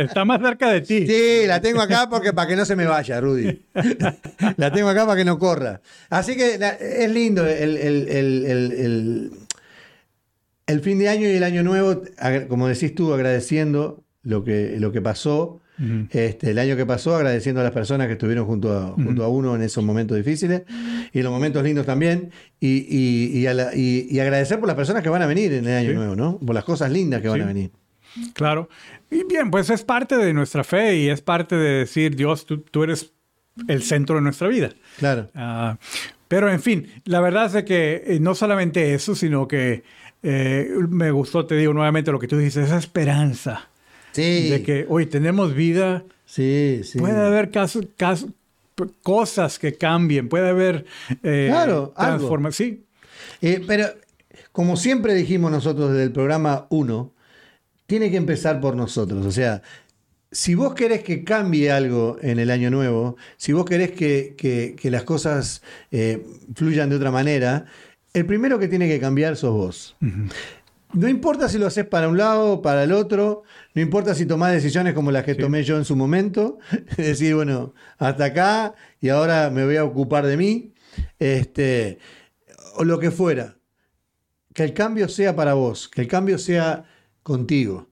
Está 0.03 0.25
más 0.25 0.41
cerca 0.41 0.71
de 0.71 0.81
ti. 0.81 1.07
Sí, 1.07 1.47
la 1.47 1.61
tengo 1.61 1.81
acá 1.81 2.09
porque 2.09 2.33
para 2.33 2.49
que 2.49 2.57
no 2.57 2.65
se 2.65 2.77
me 2.77 2.87
vaya, 2.87 3.21
Rudy. 3.21 3.63
La 4.57 4.73
tengo 4.73 4.89
acá 4.89 5.05
para 5.07 5.17
que 5.17 5.25
no 5.25 5.39
corra. 5.39 5.81
Así 6.11 6.37
que 6.37 6.59
la- 6.59 6.71
es 6.75 7.11
lindo 7.11 7.47
el, 7.47 7.77
el- 7.77 8.09
el- 8.09 9.31
el- 10.67 10.81
fin 10.81 10.99
de 10.99 11.09
año 11.09 11.27
y 11.27 11.33
el 11.33 11.45
año 11.45 11.63
nuevo, 11.63 12.03
como 12.49 12.69
decís 12.69 12.95
tú, 12.95 13.13
agradeciendo 13.15 14.05
lo 14.23 14.45
que, 14.45 14.77
lo 14.79 14.93
que 14.93 15.01
pasó. 15.01 15.61
Este, 16.11 16.51
el 16.51 16.59
año 16.59 16.77
que 16.77 16.85
pasó, 16.87 17.15
agradeciendo 17.15 17.61
a 17.61 17.65
las 17.65 17.73
personas 17.73 18.09
que 18.09 18.15
estuvieron 18.15 18.47
junto 18.47 18.77
a, 18.77 18.89
junto 18.95 19.23
a 19.23 19.29
uno 19.29 19.55
en 19.55 19.63
esos 19.63 19.85
momentos 19.85 20.17
difíciles 20.17 20.63
y 21.13 21.23
los 21.23 21.31
momentos 21.31 21.63
lindos 21.63 21.87
también. 21.87 22.33
Y, 22.59 22.79
y- 22.89 23.39
y 23.39 23.47
a 23.47 23.55
la- 23.55 23.71
y- 23.77 24.19
agradecer 24.19 24.59
por 24.59 24.67
las 24.67 24.75
personas 24.77 25.05
que 25.05 25.09
van 25.09 25.23
a 25.23 25.27
venir 25.27 25.53
en 25.53 25.67
el 25.69 25.77
año 25.77 25.91
Sí. 25.91 25.95
nuevo, 25.95 26.17
¿no? 26.17 26.39
Por 26.41 26.55
las 26.57 26.65
cosas 26.65 26.91
lindas 26.91 27.23
que 27.23 27.29
van 27.29 27.43
a 27.43 27.47
venir. 27.47 27.71
Claro. 28.35 28.69
Y 29.11 29.25
bien, 29.25 29.51
pues 29.51 29.71
es 29.71 29.83
parte 29.85 30.17
de 30.17 30.33
nuestra 30.33 30.65
fe 30.65 30.97
y 30.97 31.09
es 31.09 31.21
parte 31.23 31.57
de 31.57 31.71
decir, 31.81 32.15
Dios, 32.17 32.45
tú, 32.47 32.59
tú 32.59 32.83
eres 32.85 33.13
el 33.67 33.83
centro 33.83 34.17
de 34.17 34.23
nuestra 34.23 34.49
vida. 34.49 34.71
Claro. 34.99 35.29
Ah, 35.35 35.79
pero 36.29 36.51
en 36.51 36.61
fin, 36.61 36.87
la 37.07 37.21
verdad 37.21 37.47
es 37.47 37.53
de 37.55 37.65
que 37.65 38.03
eh, 38.07 38.19
no 38.21 38.35
solamente 38.35 38.93
eso, 38.95 39.15
sino 39.15 39.49
que 39.49 39.83
eh, 40.23 40.69
me 40.91 41.11
gustó, 41.11 41.47
te 41.47 41.57
digo 41.57 41.73
nuevamente 41.73 42.13
lo 42.13 42.19
que 42.19 42.29
tú 42.29 42.37
dices, 42.37 42.67
esa 42.67 42.77
esperanza 42.79 43.69
Sí. 44.13 44.49
de 44.51 44.63
que 44.63 44.85
hoy 44.89 45.07
tenemos 45.07 45.55
vida, 45.55 46.05
sí, 46.27 46.81
sí. 46.85 46.99
puede 46.99 47.19
haber 47.25 47.51
casos, 47.51 47.87
cosas 49.03 49.59
que 49.59 49.75
cambien, 49.75 50.29
puede 50.29 50.49
haber 50.49 50.85
eh, 51.23 51.47
Claro, 51.51 51.93
algo. 51.97 52.29
transforma- 52.29 52.53
Sí, 52.53 52.85
Eh, 53.41 53.63
pero, 53.67 53.87
como 54.53 54.77
siempre 54.77 55.15
dijimos 55.15 55.51
nosotros 55.51 55.91
desde 55.91 56.05
el 56.05 56.13
programa 56.13 56.67
1, 56.71 57.13
tiene 57.89 58.11
que 58.11 58.19
empezar 58.19 58.61
por 58.61 58.77
nosotros. 58.77 59.25
O 59.25 59.33
sea, 59.33 59.63
si 60.31 60.55
vos 60.55 60.75
querés 60.75 61.03
que 61.03 61.25
cambie 61.25 61.71
algo 61.73 62.19
en 62.21 62.39
el 62.39 62.51
año 62.51 62.69
nuevo, 62.71 63.17
si 63.39 63.55
vos 63.55 63.65
querés 63.65 63.93
que, 63.93 64.35
que- 64.37 64.77
que 64.79 64.91
las 64.91 65.05
cosas 65.05 65.63
eh, 65.91 66.23
fluyan 66.55 66.91
de 66.91 66.97
otra 66.97 67.11
manera, 67.11 67.65
el 68.13 68.27
primero 68.27 68.59
que 68.59 68.69
tiene 68.69 68.89
que 68.89 69.01
cambiar 69.01 69.37
sos 69.37 69.53
vos. 69.53 69.97
no 70.93 71.09
importa 71.09 71.49
si 71.49 71.57
lo 71.57 71.67
haces 71.67 71.87
para 71.87 72.09
un 72.11 72.19
lado 72.19 72.53
o 72.53 72.63
para 72.63 72.85
el 72.85 72.93
otro, 72.93 73.43
no 73.75 73.81
importa 73.81 74.15
si 74.15 74.27
tomás 74.27 74.53
decisiones 74.53 74.93
como 74.93 75.11
las 75.11 75.25
que 75.25 75.35
tomé 75.35 75.65
yo 75.65 75.79
en 75.79 75.87
su 75.87 75.97
momento, 75.97 76.59
es 76.91 76.97
decir, 76.99 77.35
bueno, 77.35 77.73
hasta 77.97 78.27
acá 78.27 78.75
y 79.01 79.09
ahora 79.09 79.49
me 79.49 79.65
voy 79.65 79.77
a 79.77 79.85
ocupar 79.85 80.27
de 80.27 80.37
mí, 80.37 80.75
este, 81.19 81.99
o 82.77 82.85
lo 82.85 82.99
que 82.99 83.11
fuera. 83.11 83.57
Que 84.53 84.65
el 84.65 84.75
cambio 84.75 85.09
sea 85.09 85.35
para 85.35 85.55
vos, 85.55 85.89
que 85.89 86.03
el 86.03 86.09
cambio 86.09 86.37
sea 86.37 86.85
contigo. 87.29 87.87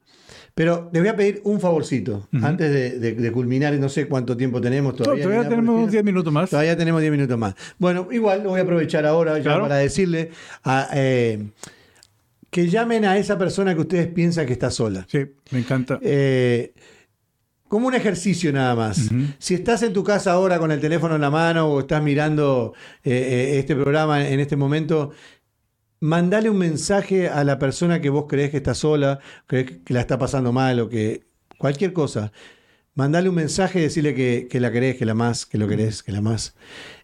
Pero 0.54 0.88
les 0.90 1.02
voy 1.02 1.10
a 1.10 1.16
pedir 1.16 1.42
un 1.44 1.60
favorcito 1.60 2.28
antes 2.42 2.98
de, 2.98 3.30
culminar, 3.30 3.74
no 3.74 3.90
sé 3.90 4.08
cuánto 4.08 4.38
tiempo 4.38 4.58
tenemos 4.58 4.96
todavía. 4.96 5.22
Todavía 5.22 5.48
tenemos 5.50 5.92
10 5.92 6.02
minutos 6.02 6.32
más. 6.32 6.48
Todavía 6.48 6.74
tenemos 6.74 7.02
10 7.02 7.12
minutos 7.12 7.38
más. 7.38 7.54
Bueno, 7.78 8.08
igual 8.10 8.42
lo 8.42 8.50
voy 8.50 8.60
a 8.60 8.62
aprovechar 8.62 9.04
ahora 9.04 9.38
para 9.42 9.76
decirle 9.76 10.30
a, 10.64 10.88
eh, 10.94 11.50
que 12.48 12.68
llamen 12.68 13.04
a 13.04 13.18
esa 13.18 13.36
persona 13.36 13.74
que 13.74 13.82
ustedes 13.82 14.06
piensan 14.06 14.46
que 14.46 14.54
está 14.54 14.70
sola. 14.70 15.06
Sí, 15.10 15.26
me 15.50 15.58
encanta. 15.58 15.98
Eh, 16.00 16.72
como 17.68 17.88
un 17.88 17.94
ejercicio 17.94 18.50
nada 18.50 18.74
más. 18.74 19.10
Si 19.38 19.52
estás 19.52 19.82
en 19.82 19.92
tu 19.92 20.04
casa 20.04 20.32
ahora 20.32 20.58
con 20.58 20.70
el 20.70 20.80
teléfono 20.80 21.16
en 21.16 21.20
la 21.20 21.30
mano 21.30 21.66
o 21.66 21.80
estás 21.80 22.02
mirando 22.02 22.72
eh, 23.04 23.56
este 23.58 23.74
programa 23.74 24.26
en 24.26 24.40
este 24.40 24.56
momento, 24.56 25.10
mandale 26.06 26.48
un 26.48 26.58
mensaje 26.58 27.28
a 27.28 27.42
la 27.42 27.58
persona 27.58 28.00
que 28.00 28.10
vos 28.10 28.26
crees 28.28 28.50
que 28.50 28.58
está 28.58 28.74
sola, 28.74 29.18
crees 29.46 29.78
que 29.84 29.92
la 29.92 30.00
está 30.00 30.18
pasando 30.18 30.52
mal 30.52 30.78
o 30.80 30.88
que 30.88 31.24
cualquier 31.58 31.92
cosa. 31.92 32.32
Mandale 32.94 33.28
un 33.28 33.34
mensaje 33.34 33.80
y 33.80 33.82
decirle 33.82 34.14
que, 34.14 34.60
la 34.60 34.72
querés, 34.72 34.96
que 34.96 35.04
la 35.04 35.14
más, 35.14 35.44
que 35.44 35.58
lo 35.58 35.68
querés, 35.68 36.02
que 36.02 36.12
la 36.12 36.22
más. 36.22 36.54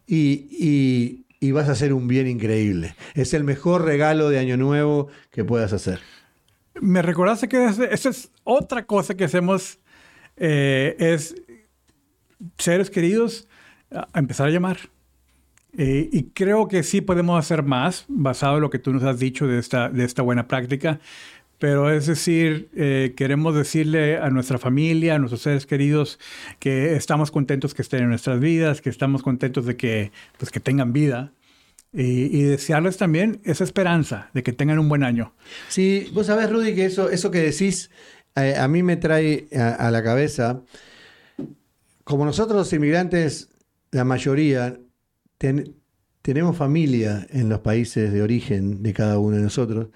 Y, 0.07 1.27
vas 1.53 1.69
a 1.69 1.73
hacer 1.73 1.93
un 1.93 2.07
bien 2.07 2.29
increíble. 2.29 2.95
Es 3.15 3.35
el 3.35 3.45
mejor 3.45 3.85
regalo 3.85 4.31
de 4.31 4.38
Año 4.38 4.57
Nuevo 4.57 5.09
que 5.31 5.45
puedas 5.45 5.73
hacer. 5.73 6.01
Me 6.81 7.03
recordaste 7.03 7.49
que 7.49 7.67
esa 7.67 8.09
es 8.09 8.31
otra 8.45 8.87
cosa 8.87 9.15
que 9.15 9.25
hacemos, 9.25 9.81
eh, 10.37 10.97
es 10.99 11.35
seres 12.57 12.88
queridos, 12.88 13.49
empezar 14.15 14.47
a 14.47 14.51
llamar. 14.51 14.79
Eh, 15.77 16.09
y 16.13 16.25
creo 16.35 16.69
que 16.69 16.83
sí 16.83 17.01
podemos 17.01 17.39
hacer 17.39 17.63
más, 17.63 18.05
basado 18.09 18.57
en 18.57 18.63
lo 18.63 18.71
que 18.71 18.79
tú 18.79 18.93
nos 18.93 19.03
has 19.05 19.19
dicho 19.19 19.47
de 19.47 19.59
esta, 19.59 19.89
de 19.89 20.05
esta 20.05 20.23
buena 20.23 20.47
práctica. 20.49 21.01
Pero 21.59 21.91
es 21.91 22.07
decir, 22.07 22.69
eh, 22.75 23.15
queremos 23.17 23.55
decirle 23.55 24.19
a 24.19 24.31
nuestra 24.31 24.59
familia, 24.59 25.15
a 25.15 25.19
nuestros 25.19 25.43
seres 25.43 25.65
queridos, 25.65 26.19
que 26.59 26.97
estamos 26.97 27.31
contentos 27.31 27.73
que 27.73 27.83
estén 27.83 28.03
en 28.03 28.09
nuestras 28.09 28.41
vidas, 28.41 28.81
que 28.81 28.91
estamos 28.91 29.23
contentos 29.23 29.65
de 29.65 29.77
que, 29.77 30.11
pues, 30.39 30.51
que 30.51 30.59
tengan 30.59 30.93
vida. 30.93 31.33
Y, 31.95 32.43
desearles 32.45 32.97
también 32.97 33.41
esa 33.45 33.65
esperanza 33.65 34.31
de 34.33 34.43
que 34.43 34.55
tengan 34.55 34.79
un 34.79 34.89
buen 34.89 35.05
año. 35.05 35.35
Sí, 35.69 36.11
vos 36.15 36.27
sabés, 36.27 36.51
Rudy, 36.51 36.75
que 36.75 36.87
eso, 36.87 37.11
eso 37.11 37.31
que 37.31 37.41
decís 37.41 37.91
eh, 38.35 38.57
a 38.57 38.67
mí 38.67 38.83
me 38.83 38.97
trae 38.97 39.47
a, 39.55 39.91
la 39.91 40.03
cabeza, 40.03 40.63
como 42.03 42.25
nosotros 42.25 42.57
los 42.57 42.73
inmigrantes, 42.73 43.51
la 43.91 44.05
mayoría, 44.05 44.79
tenemos 46.22 46.57
familia 46.57 47.26
en 47.31 47.48
los 47.48 47.61
países 47.61 48.12
de 48.12 48.22
origen 48.22 48.83
de 48.83 48.92
cada 48.92 49.18
uno 49.18 49.37
de 49.37 49.42
nosotros. 49.42 49.88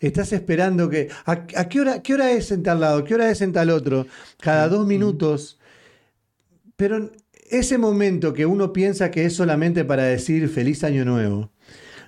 Estás 0.00 0.32
esperando 0.32 0.88
que. 0.90 1.08
¿A, 1.24 1.46
qué, 1.46 1.80
hora, 1.80 2.02
qué 2.02 2.14
hora 2.14 2.30
es 2.30 2.50
en 2.52 2.62
tal 2.62 2.80
lado? 2.80 3.04
¿Qué 3.04 3.14
hora 3.14 3.30
es 3.30 3.40
en 3.40 3.52
tal 3.52 3.70
otro? 3.70 4.06
Cada 4.40 4.68
dos 4.68 4.86
minutos. 4.86 5.58
Pero 6.76 7.10
ese 7.50 7.78
momento 7.78 8.32
que 8.32 8.46
uno 8.46 8.72
piensa 8.72 9.10
que 9.10 9.24
es 9.24 9.34
solamente 9.34 9.84
para 9.84 10.04
decir 10.04 10.48
feliz 10.48 10.84
año 10.84 11.04
nuevo. 11.04 11.50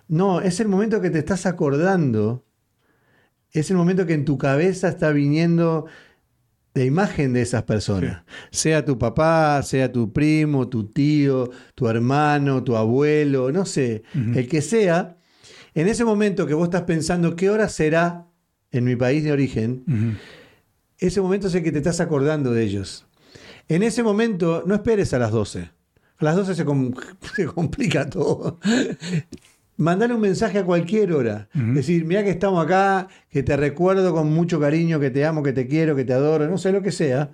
No, 0.08 0.40
es 0.40 0.60
el 0.60 0.68
momento 0.68 1.00
que 1.00 1.10
te 1.10 1.18
estás 1.18 1.46
acordando. 1.46 2.44
Es 3.52 3.70
el 3.70 3.76
momento 3.76 4.04
que 4.04 4.14
en 4.14 4.24
tu 4.24 4.36
cabeza 4.36 4.88
está 4.88 5.10
viniendo 5.10 5.86
de 6.74 6.84
imagen 6.84 7.32
de 7.32 7.42
esas 7.42 7.62
personas. 7.62 8.24
Sea 8.50 8.84
tu 8.84 8.98
papá, 8.98 9.62
sea 9.62 9.92
tu 9.92 10.12
primo, 10.12 10.68
tu 10.68 10.88
tío, 10.88 11.50
tu 11.74 11.88
hermano, 11.88 12.64
tu 12.64 12.76
abuelo, 12.76 13.52
no 13.52 13.64
sé, 13.64 14.02
el 14.34 14.48
que 14.48 14.60
sea. 14.60 15.16
En 15.74 15.88
ese 15.88 16.04
momento 16.04 16.46
que 16.46 16.54
vos 16.54 16.64
estás 16.64 16.82
pensando 16.82 17.36
qué 17.36 17.48
hora 17.48 17.68
será 17.68 18.26
en 18.72 18.84
mi 18.84 18.96
país 18.96 19.22
de 19.22 19.32
origen, 19.32 20.18
ese 20.98 21.20
momento 21.20 21.46
es 21.46 21.54
el 21.54 21.62
que 21.62 21.72
te 21.72 21.78
estás 21.78 22.00
acordando 22.00 22.52
de 22.52 22.64
ellos. 22.64 23.06
En 23.68 23.82
ese 23.82 24.02
momento 24.02 24.64
no 24.66 24.74
esperes 24.74 25.14
a 25.14 25.18
las 25.18 25.30
12. 25.30 25.70
A 26.16 26.24
las 26.24 26.36
12 26.36 26.54
se, 26.54 26.64
se 27.36 27.46
complica 27.46 28.10
todo 28.10 28.58
mandale 29.76 30.14
un 30.14 30.20
mensaje 30.20 30.58
a 30.58 30.64
cualquier 30.64 31.12
hora. 31.12 31.48
Decir, 31.52 32.04
mira 32.04 32.22
que 32.22 32.30
estamos 32.30 32.64
acá, 32.64 33.08
que 33.30 33.42
te 33.42 33.56
recuerdo 33.56 34.12
con 34.14 34.32
mucho 34.32 34.60
cariño, 34.60 35.00
que 35.00 35.10
te 35.10 35.24
amo, 35.24 35.42
que 35.42 35.52
te 35.52 35.66
quiero, 35.66 35.96
que 35.96 36.04
te 36.04 36.12
adoro, 36.12 36.48
no 36.48 36.58
sé 36.58 36.72
lo 36.72 36.82
que 36.82 36.92
sea. 36.92 37.32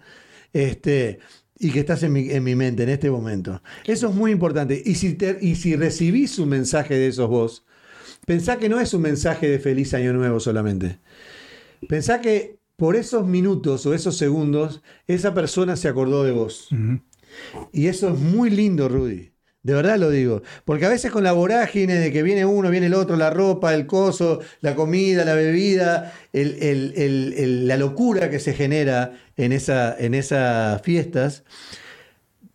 Este, 0.52 1.18
y 1.58 1.70
que 1.70 1.80
estás 1.80 2.02
en 2.02 2.12
mi, 2.12 2.30
en 2.30 2.42
mi 2.42 2.54
mente 2.54 2.82
en 2.82 2.88
este 2.88 3.10
momento. 3.10 3.62
Eso 3.84 4.08
es 4.08 4.14
muy 4.14 4.32
importante. 4.32 4.82
Y 4.84 4.94
si, 4.94 5.16
y 5.40 5.56
si 5.56 5.76
recibís 5.76 6.38
un 6.38 6.48
mensaje 6.48 6.94
de 6.94 7.08
esos 7.08 7.28
vos, 7.28 7.64
pensá 8.26 8.58
que 8.58 8.68
no 8.68 8.80
es 8.80 8.94
un 8.94 9.02
mensaje 9.02 9.48
de 9.48 9.58
feliz 9.58 9.92
año 9.92 10.12
nuevo 10.12 10.40
solamente. 10.40 10.98
Pensá 11.86 12.20
que 12.20 12.58
por 12.76 12.96
esos 12.96 13.26
minutos 13.26 13.84
o 13.84 13.92
esos 13.92 14.16
segundos, 14.16 14.82
esa 15.06 15.34
persona 15.34 15.76
se 15.76 15.88
acordó 15.88 16.24
de 16.24 16.32
vos. 16.32 16.68
Y 17.72 17.88
eso 17.88 18.08
es 18.08 18.18
muy 18.18 18.48
lindo, 18.48 18.88
Rudy. 18.88 19.32
De 19.62 19.74
verdad 19.74 19.98
lo 19.98 20.10
digo. 20.10 20.42
Porque 20.64 20.86
a 20.86 20.88
veces 20.88 21.10
con 21.10 21.22
la 21.22 21.32
vorágine 21.32 21.94
de 21.94 22.12
que 22.12 22.22
viene 22.22 22.44
uno, 22.44 22.70
viene 22.70 22.86
el 22.86 22.94
otro, 22.94 23.16
la 23.16 23.30
ropa, 23.30 23.74
el 23.74 23.86
coso, 23.86 24.40
la 24.60 24.74
comida, 24.74 25.24
la 25.24 25.34
bebida, 25.34 26.12
la 26.32 27.76
locura 27.76 28.30
que 28.30 28.38
se 28.38 28.54
genera 28.54 29.12
en, 29.36 29.52
esa, 29.52 29.96
en 29.98 30.14
esas 30.14 30.80
fiestas, 30.82 31.44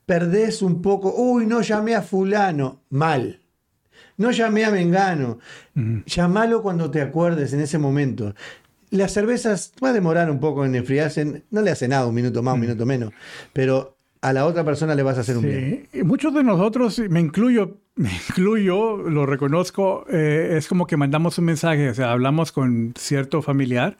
perdés 0.05 0.61
un 0.61 0.81
poco, 0.81 1.13
uy, 1.15 1.45
no 1.45 1.61
llamé 1.61 1.95
a 1.95 2.01
fulano, 2.01 2.81
mal. 2.89 3.41
No 4.17 4.31
llamé 4.31 4.65
a 4.65 4.71
Mengano. 4.71 5.39
Llámalo 6.05 6.61
cuando 6.63 6.89
te 6.89 7.01
acuerdes 7.01 7.53
en 7.53 7.59
ese 7.59 7.77
momento. 7.77 8.33
Las 8.89 9.11
cervezas 9.11 9.73
va 9.83 9.89
a 9.89 9.93
demorar 9.93 10.31
un 10.31 10.39
poco 10.39 10.65
en 10.65 10.73
enfriarse, 10.73 11.43
no 11.49 11.61
le 11.61 11.71
hace 11.71 11.87
nada, 11.87 12.07
un 12.07 12.15
minuto 12.15 12.41
más, 12.41 12.53
un 12.53 12.61
minuto 12.61 12.85
menos, 12.85 13.11
pero 13.51 13.94
a 14.21 14.33
la 14.33 14.45
otra 14.45 14.63
persona 14.63 14.95
le 14.95 15.03
vas 15.03 15.17
a 15.17 15.21
hacer 15.21 15.37
un 15.37 15.43
bien. 15.43 15.87
muchos 16.03 16.33
de 16.33 16.43
nosotros, 16.43 16.99
me 17.09 17.19
incluyo, 17.19 17.77
me 17.95 18.11
incluyo, 18.11 18.97
lo 18.97 19.25
reconozco, 19.25 20.05
eh, 20.09 20.55
es 20.57 20.67
como 20.67 20.87
que 20.87 20.97
mandamos 20.97 21.37
un 21.37 21.45
mensaje, 21.45 21.89
o 21.89 21.93
sea, 21.93 22.11
hablamos 22.11 22.51
con 22.51 22.93
cierto 22.97 23.41
familiar. 23.41 23.97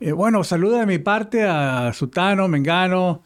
Eh, 0.00 0.12
bueno, 0.12 0.42
saluda 0.44 0.80
de 0.80 0.86
mi 0.86 0.98
parte 0.98 1.44
a 1.44 1.92
Sutano, 1.92 2.48
Mengano, 2.48 3.22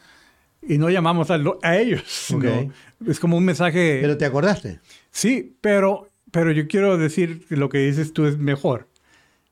y 0.60 0.78
no 0.78 0.90
llamamos 0.90 1.30
a, 1.30 1.36
ellos. 1.76 2.28
Es 3.06 3.20
como 3.20 3.36
un 3.36 3.44
mensaje. 3.44 3.98
Pero 4.00 4.16
te 4.16 4.24
acordaste. 4.24 4.80
Sí, 5.10 5.56
pero, 5.60 6.08
pero 6.30 6.52
yo 6.52 6.66
quiero 6.66 6.96
decir 6.96 7.46
que 7.46 7.56
lo 7.56 7.68
que 7.68 7.78
dices 7.78 8.14
tú 8.14 8.24
es 8.24 8.38
mejor. 8.38 8.88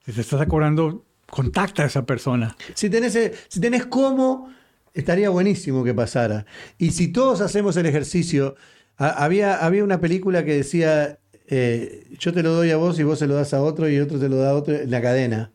Si 0.07 0.13
te 0.13 0.23
estás 0.23 0.41
acordando, 0.41 1.05
contacta 1.29 1.83
a 1.83 1.87
esa 1.87 2.07
persona. 2.07 2.57
Si 2.73 2.89
tenés, 2.89 3.19
si 3.49 3.61
tenés 3.61 3.85
cómo 3.87 4.51
estaría 4.95 5.31
buenísimo 5.31 5.85
que 5.85 5.95
pasara. 5.95 6.47
Y 6.79 6.91
si 6.91 7.09
todos 7.09 7.41
hacemos 7.41 7.77
el 7.77 7.87
ejercicio, 7.87 8.57
había, 8.97 9.57
había 9.57 9.85
una 9.85 10.01
película 10.01 10.45
que 10.45 10.57
decía, 10.57 11.19
eh, 11.49 12.07
yo 12.19 12.33
te 12.33 12.43
lo 12.43 12.53
doy 12.53 12.71
a 12.71 12.77
vos 12.77 12.99
y 12.99 13.03
vos 13.03 13.19
se 13.19 13.27
lo 13.27 13.35
das 13.35 13.55
a 13.55 13.63
otro 13.63 13.89
y 13.89 13.99
otro 13.99 14.19
te 14.19 14.29
lo 14.29 14.37
da 14.37 14.51
a 14.51 14.55
otro, 14.55 14.75
la 14.87 15.03
cadena. 15.03 15.53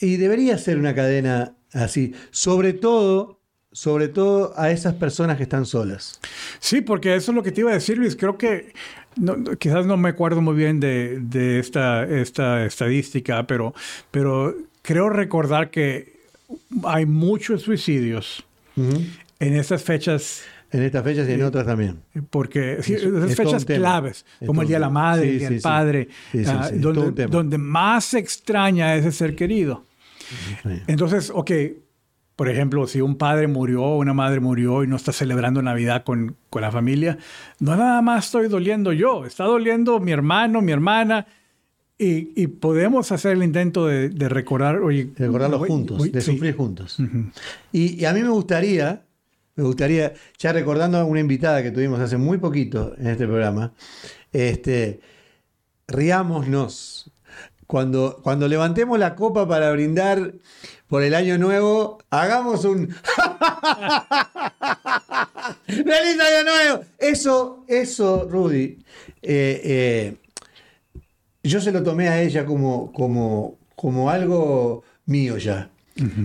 Y 0.00 0.16
debería 0.16 0.58
ser 0.58 0.78
una 0.78 0.94
cadena 0.94 1.56
así, 1.72 2.14
sobre 2.30 2.72
todo, 2.72 3.40
sobre 3.72 4.08
todo 4.08 4.52
a 4.56 4.70
esas 4.70 4.94
personas 4.94 5.36
que 5.36 5.44
están 5.44 5.66
solas. 5.66 6.20
Sí, 6.60 6.80
porque 6.80 7.14
eso 7.14 7.32
es 7.32 7.36
lo 7.36 7.42
que 7.42 7.52
te 7.52 7.60
iba 7.62 7.70
a 7.70 7.74
decir, 7.74 7.98
Luis. 7.98 8.16
Creo 8.16 8.36
que 8.36 8.72
quizás 9.58 9.86
no 9.86 9.96
me 9.96 10.08
acuerdo 10.08 10.40
muy 10.40 10.54
bien 10.54 10.80
de, 10.80 11.58
esta, 11.58 12.04
esta 12.04 12.64
estadística, 12.64 13.46
pero, 13.46 13.74
pero 14.10 14.56
creo 14.82 15.08
recordar 15.08 15.70
que 15.70 16.21
hay 16.84 17.06
muchos 17.06 17.62
suicidios 17.62 18.44
en 18.76 19.54
estas 19.54 19.82
fechas. 19.82 20.42
En 20.70 20.82
estas 20.82 21.04
fechas 21.04 21.28
y 21.28 21.32
en 21.32 21.42
otras 21.42 21.66
también. 21.66 22.00
Porque 22.30 22.74
esas 22.78 23.34
fechas 23.34 23.64
claves, 23.64 24.24
como 24.46 24.62
el 24.62 24.68
Día 24.68 24.76
de 24.76 24.80
la 24.80 24.90
Madre, 24.90 25.30
el 25.30 25.38
Día 25.38 25.50
del 25.50 25.60
Padre, 25.60 26.08
ah, 26.46 26.70
donde, 26.72 27.58
más 27.58 28.06
se 28.06 28.18
extraña 28.18 28.94
ese 28.94 29.12
ser 29.12 29.34
querido. 29.36 29.84
Entonces, 30.86 31.30
ok, 31.34 31.50
por 32.36 32.48
ejemplo, 32.48 32.86
si 32.86 33.00
un 33.00 33.16
padre 33.16 33.46
murió 33.46 33.82
o 33.82 33.98
una 33.98 34.14
madre 34.14 34.40
murió 34.40 34.82
y 34.82 34.86
no 34.86 34.96
está 34.96 35.12
celebrando 35.12 35.60
Navidad 35.60 36.02
con, 36.04 36.36
con, 36.48 36.62
la 36.62 36.72
familia, 36.72 37.18
no 37.60 37.76
nada 37.76 38.00
más 38.00 38.26
estoy 38.26 38.48
doliendo 38.48 38.92
yo, 38.92 39.26
está 39.26 39.44
doliendo 39.44 40.00
mi 40.00 40.12
hermano, 40.12 40.62
mi 40.62 40.72
hermana, 40.72 41.26
y, 42.02 42.46
podemos 42.48 43.12
hacer 43.12 43.32
el 43.32 43.42
intento 43.42 43.86
de, 43.86 44.28
recordar, 44.28 44.80
oye, 44.80 45.10
recordarlo 45.16 45.60
juntos, 45.60 46.10
de 46.10 46.20
sufrir 46.20 46.56
juntos. 46.56 46.98
y, 47.72 48.04
a 48.04 48.12
mí 48.12 48.22
me 48.22 48.30
gustaría, 48.30 49.04
me 49.54 49.64
gustaría, 49.64 50.12
ya 50.38 50.52
recordando 50.52 50.98
a 50.98 51.04
una 51.04 51.20
invitada 51.20 51.62
que 51.62 51.70
tuvimos 51.70 52.00
hace 52.00 52.16
muy 52.16 52.38
poquito 52.38 52.94
en 52.98 53.06
este 53.08 53.26
programa, 53.26 53.72
este, 54.32 55.00
riámonos 55.86 57.10
cuando, 57.66 58.20
cuando 58.22 58.48
levantemos 58.48 58.98
la 58.98 59.14
copa 59.14 59.46
para 59.46 59.70
brindar 59.72 60.34
por 60.88 61.02
el 61.02 61.14
año 61.14 61.38
nuevo, 61.38 61.98
hagamos 62.10 62.64
un 62.64 62.88
¡Feliz 65.66 66.20
año 66.20 66.44
nuevo! 66.44 66.84
Eso, 66.98 67.64
eso, 67.66 68.28
Rudy, 68.30 68.78
eh, 69.22 69.60
eh, 69.64 70.16
yo 71.42 71.60
se 71.60 71.72
lo 71.72 71.82
tomé 71.82 72.08
a 72.08 72.22
ella 72.22 72.44
como, 72.44 72.92
como, 72.92 73.58
como 73.76 74.10
algo 74.10 74.82
mío 75.06 75.36
ya. 75.38 75.70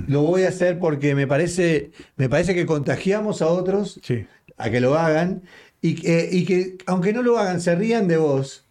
Lo 0.08 0.21
voy 0.21 0.43
a 0.43 0.49
hacer 0.49 0.80
porque 0.80 1.13
me 1.13 1.27
parece, 1.27 1.91
me 2.15 2.30
parece 2.30 2.56
que 2.56 2.65
contagiamos 2.65 3.41
a 3.41 3.47
otros 3.47 3.99
Sí. 4.03 4.25
a 4.58 4.69
que 4.69 4.80
lo 4.80 4.97
hagan 4.97 5.43
y, 5.82 5.95
que- 5.95 6.30
y 6.32 6.45
que 6.45 6.77
aunque 6.86 7.12
no 7.12 7.21
lo 7.21 7.38
hagan, 7.38 7.60
se 7.60 7.75
rían 7.75 8.08
de 8.08 8.17
vos. 8.17 8.63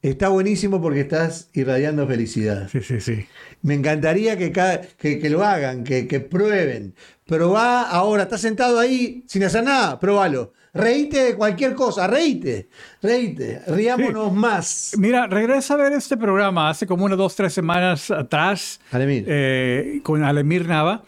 Está 0.00 0.28
buenísimo 0.28 0.80
porque 0.82 1.00
estás 1.00 1.48
irradiando 1.54 2.06
felicidad. 2.06 2.68
Sí, 2.70 2.82
sí, 2.82 3.00
sí. 3.00 3.26
Me 3.62 3.74
encantaría 3.74 4.36
que, 4.36 4.52
cada- 4.52 4.82
que, 4.82 5.18
que 5.18 5.30
lo 5.30 5.42
hagan, 5.42 5.82
que, 5.82 6.06
que 6.06 6.20
prueben. 6.20 6.94
Probá 7.26 7.82
ahora, 7.88 8.24
estás 8.24 8.42
sentado 8.42 8.78
ahí 8.78 9.24
sin 9.26 9.42
hacer 9.44 9.64
nada, 9.64 9.98
probalo. 9.98 10.52
Reíte 10.74 11.22
de 11.22 11.36
cualquier 11.36 11.74
cosa, 11.74 12.06
reíte, 12.08 12.68
reíte, 13.00 13.62
riámonos 13.68 14.32
más. 14.32 14.92
Mira, 14.98 15.28
regresa 15.28 15.74
a 15.74 15.76
ver 15.76 15.92
este 15.92 16.16
programa 16.16 16.68
hace 16.68 16.84
como 16.86 17.04
unas 17.04 17.16
dos, 17.16 17.36
tres 17.36 17.52
semanas 17.52 18.10
atrás 18.10 18.80
Alemir. 18.90 19.24
eh, 19.28 20.00
con 20.02 20.24
Alemir 20.24 20.66
Nava, 20.66 21.04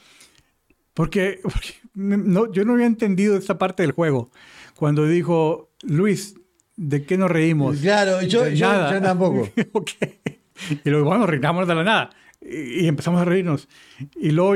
porque, 0.95 1.41
porque 1.43 1.75
no, 1.95 2.53
yo 2.53 2.65
no 2.65 2.75
había 2.75 2.87
entendido 2.87 3.37
esta 3.37 3.59
parte 3.59 3.83
del 3.83 3.91
juego. 3.93 4.31
Cuando 4.77 5.05
dijo, 5.07 5.71
Luis, 5.83 6.35
¿de 6.77 7.05
qué 7.05 7.19
nos 7.19 7.31
reímos? 7.31 7.79
Claro, 7.79 8.23
yo, 8.23 8.45
De 8.45 8.55
yo- 8.57 8.69
nada. 8.69 8.93
yo 8.95 9.03
tampoco. 9.03 9.49
Y 10.85 10.89
luego, 10.91 11.07
bueno, 11.09 11.27
reímos 11.27 11.67
de 11.69 11.75
la 11.75 11.85
nada. 11.85 12.11
Y, 12.41 12.85
y 12.85 12.89
empezamos 12.89 13.21
a 13.21 13.25
reírnos. 13.27 13.69
Y 14.17 14.31
luego 14.31 14.55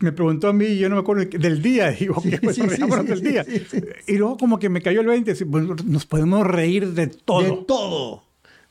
me 0.00 0.12
preguntó 0.12 0.48
a 0.48 0.52
mí, 0.52 0.76
yo 0.76 0.88
no 0.88 0.96
me 0.96 1.00
acuerdo 1.02 1.24
de- 1.24 1.38
del 1.38 1.62
día. 1.62 1.90
Digo, 1.98 2.20
Sí, 2.20 2.34
"Ok, 2.34 2.40
pues 2.42 2.56
sí, 2.56 2.62
sí, 2.68 2.82
del 3.06 3.20
día. 3.22 3.44
Y 4.06 4.16
luego 4.16 4.36
como 4.36 4.58
que 4.58 4.68
me 4.68 4.80
cayó 4.82 5.00
el 5.00 5.06
20. 5.06 5.34
sí, 5.34 5.44
bueno, 5.44 5.76
Nos 5.84 6.06
podemos 6.06 6.46
reír 6.46 6.88
de 6.92 7.06
todo. 7.08 7.42
De 7.42 7.64
todo, 7.66 8.24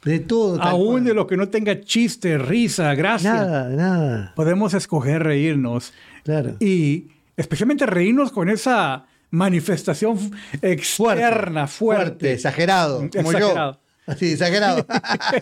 de 0.03 0.19
todo. 0.19 0.61
Aún 0.61 0.91
cual. 0.91 1.03
de 1.05 1.13
lo 1.13 1.27
que 1.27 1.37
no 1.37 1.47
tenga 1.49 1.79
chiste, 1.81 2.37
risa, 2.37 2.93
gracia. 2.95 3.33
Nada, 3.35 3.69
nada. 3.69 4.33
Podemos 4.35 4.73
escoger 4.73 5.23
reírnos. 5.23 5.93
Claro. 6.23 6.55
Y 6.59 7.07
especialmente 7.37 7.85
reírnos 7.85 8.31
con 8.31 8.49
esa 8.49 9.05
manifestación 9.31 10.17
externa, 10.61 11.67
fuerte. 11.67 12.33
exagerado, 12.33 12.97
como 12.97 13.31
Exagerado. 13.31 13.71
yo. 13.73 13.79
Así, 14.05 14.33
exagerado. 14.33 14.85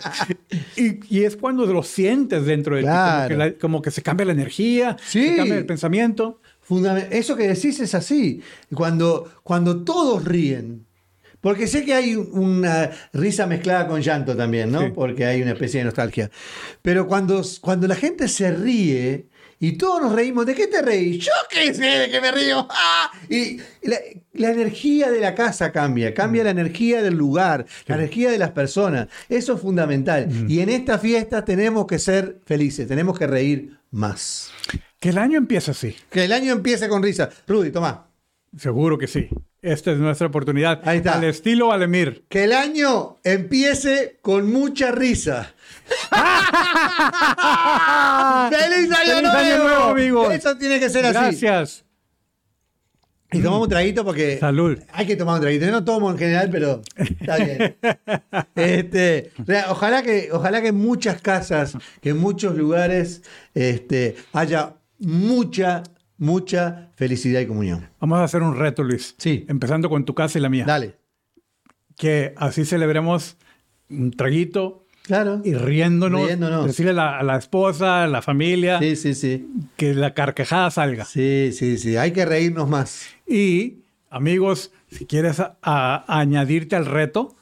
y, 0.76 1.00
y 1.18 1.24
es 1.24 1.36
cuando 1.36 1.66
lo 1.66 1.82
sientes 1.82 2.44
dentro 2.46 2.76
de 2.76 2.82
ti, 2.82 2.86
como 2.88 2.96
Claro. 2.98 3.28
que, 3.28 3.36
la- 3.36 3.52
como 3.54 3.82
que 3.82 3.90
se 3.90 4.02
cambia 4.02 4.26
la 4.26 4.32
energía, 4.32 4.96
Sí. 5.04 5.28
se 5.30 5.36
cambia 5.36 5.56
el 5.56 5.66
pensamiento. 5.66 6.40
Fundamen- 6.68 7.08
Eso 7.10 7.36
que 7.36 7.48
decís 7.48 7.80
es 7.80 7.94
así. 7.94 8.40
Cuando, 8.74 9.30
cuando 9.42 9.82
todos 9.84 10.24
ríen. 10.24 10.86
Porque 11.40 11.66
sé 11.66 11.84
que 11.84 11.92
hay 11.92 12.14
una 12.14 12.90
risa 13.12 13.48
mezclada 13.48 13.88
con 13.88 14.00
llanto 14.00 14.36
también, 14.36 14.70
¿no? 14.70 14.80
Sí. 14.82 14.92
Porque 14.94 15.24
hay 15.24 15.42
una 15.42 15.50
especie 15.52 15.80
de 15.80 15.86
nostalgia. 15.86 16.30
Pero 16.82 17.08
cuando, 17.08 17.42
cuando 17.60 17.88
la 17.88 17.96
gente 17.96 18.28
se 18.28 18.52
ríe 18.52 19.26
y 19.62 19.74
todos 19.78 20.02
nos 20.02 20.12
reímos, 20.12 20.44
¿de 20.44 20.56
qué 20.56 20.66
te 20.66 20.82
reís? 20.82 21.24
Yo 21.24 21.30
qué 21.48 21.72
sé 21.72 21.84
de 21.84 22.10
qué 22.10 22.20
me 22.20 22.32
río. 22.32 22.66
¡Ah! 22.70 23.12
Y 23.28 23.58
la, 23.82 23.96
la 24.32 24.50
energía 24.50 25.08
de 25.08 25.20
la 25.20 25.36
casa 25.36 25.70
cambia, 25.70 26.12
cambia 26.12 26.42
la 26.42 26.50
energía 26.50 27.00
del 27.00 27.14
lugar, 27.14 27.64
la 27.86 27.94
energía 27.94 28.32
de 28.32 28.38
las 28.38 28.50
personas. 28.50 29.06
Eso 29.28 29.54
es 29.54 29.60
fundamental. 29.60 30.28
Y 30.48 30.58
en 30.58 30.68
esta 30.68 30.98
fiesta 30.98 31.44
tenemos 31.44 31.86
que 31.86 32.00
ser 32.00 32.40
felices, 32.44 32.88
tenemos 32.88 33.16
que 33.16 33.28
reír 33.28 33.78
más. 33.92 34.50
Que 34.98 35.10
el 35.10 35.18
año 35.18 35.38
empieza 35.38 35.70
así. 35.70 35.94
Que 36.10 36.24
el 36.24 36.32
año 36.32 36.52
empiece 36.52 36.88
con 36.88 37.00
risa. 37.00 37.30
Rudy, 37.46 37.70
toma. 37.70 38.11
Seguro 38.56 38.98
que 38.98 39.06
sí. 39.06 39.28
Esta 39.62 39.92
es 39.92 39.98
nuestra 39.98 40.26
oportunidad. 40.26 40.80
Ahí 40.84 40.98
está. 40.98 41.14
Al 41.14 41.24
estilo 41.24 41.72
Alemir. 41.72 42.24
Que 42.28 42.44
el 42.44 42.52
año 42.52 43.18
empiece 43.24 44.18
con 44.20 44.52
mucha 44.52 44.90
risa. 44.92 45.54
¡Feliz 48.50 48.90
año 48.90 49.14
¡Feliz 49.16 49.22
nuevo! 49.22 49.38
año 49.38 49.58
nuevo, 49.62 49.84
amigos! 49.84 50.34
Eso 50.34 50.56
tiene 50.58 50.78
que 50.80 50.90
ser 50.90 51.06
así. 51.06 51.18
Gracias. 51.18 51.84
Y 53.34 53.38
tomamos 53.40 53.62
un 53.62 53.70
traguito 53.70 54.04
porque 54.04 54.38
Salud. 54.38 54.78
hay 54.92 55.06
que 55.06 55.16
tomar 55.16 55.36
un 55.36 55.40
traguito. 55.40 55.64
Yo 55.64 55.72
no 55.72 55.82
tomo 55.84 56.10
en 56.10 56.18
general, 56.18 56.50
pero 56.50 56.82
está 56.96 57.36
bien. 57.36 57.76
Este, 58.54 59.32
ojalá 59.70 60.02
que, 60.02 60.28
ojalá 60.32 60.60
que 60.60 60.68
en 60.68 60.76
muchas 60.76 61.22
casas, 61.22 61.76
que 62.02 62.10
en 62.10 62.18
muchos 62.18 62.54
lugares, 62.56 63.22
este, 63.54 64.16
haya 64.34 64.74
mucha, 64.98 65.82
mucha 66.22 66.90
felicidad 66.94 67.40
y 67.40 67.46
comunión. 67.46 67.88
Vamos 68.00 68.18
a 68.20 68.24
hacer 68.24 68.42
un 68.42 68.56
reto, 68.56 68.82
Luis. 68.84 69.14
Sí. 69.18 69.44
Empezando 69.48 69.90
con 69.90 70.04
tu 70.04 70.14
casa 70.14 70.38
y 70.38 70.42
la 70.42 70.48
mía. 70.48 70.64
Dale. 70.64 70.94
Que 71.96 72.32
así 72.36 72.64
celebremos 72.64 73.36
un 73.90 74.12
traguito 74.12 74.86
Claro. 75.02 75.42
y 75.44 75.52
riéndonos. 75.54 76.24
Riéndonos. 76.24 76.66
Decirle 76.66 76.92
a 76.92 76.94
la, 76.94 77.18
a 77.18 77.22
la 77.24 77.36
esposa, 77.36 78.04
a 78.04 78.06
la 78.06 78.22
familia, 78.22 78.78
Sí, 78.78 78.94
sí, 78.96 79.14
sí. 79.14 79.48
que 79.76 79.94
la 79.94 80.14
carcajada 80.14 80.70
salga. 80.70 81.04
Sí, 81.04 81.50
sí, 81.52 81.76
sí. 81.76 81.96
Hay 81.96 82.12
que 82.12 82.24
reírnos 82.24 82.68
más. 82.68 83.06
Y, 83.26 83.78
amigos, 84.08 84.70
si 84.90 85.06
quieres 85.06 85.40
a- 85.40 85.56
a- 85.60 86.04
añadirte 86.20 86.76
al 86.76 86.86
reto, 86.86 87.34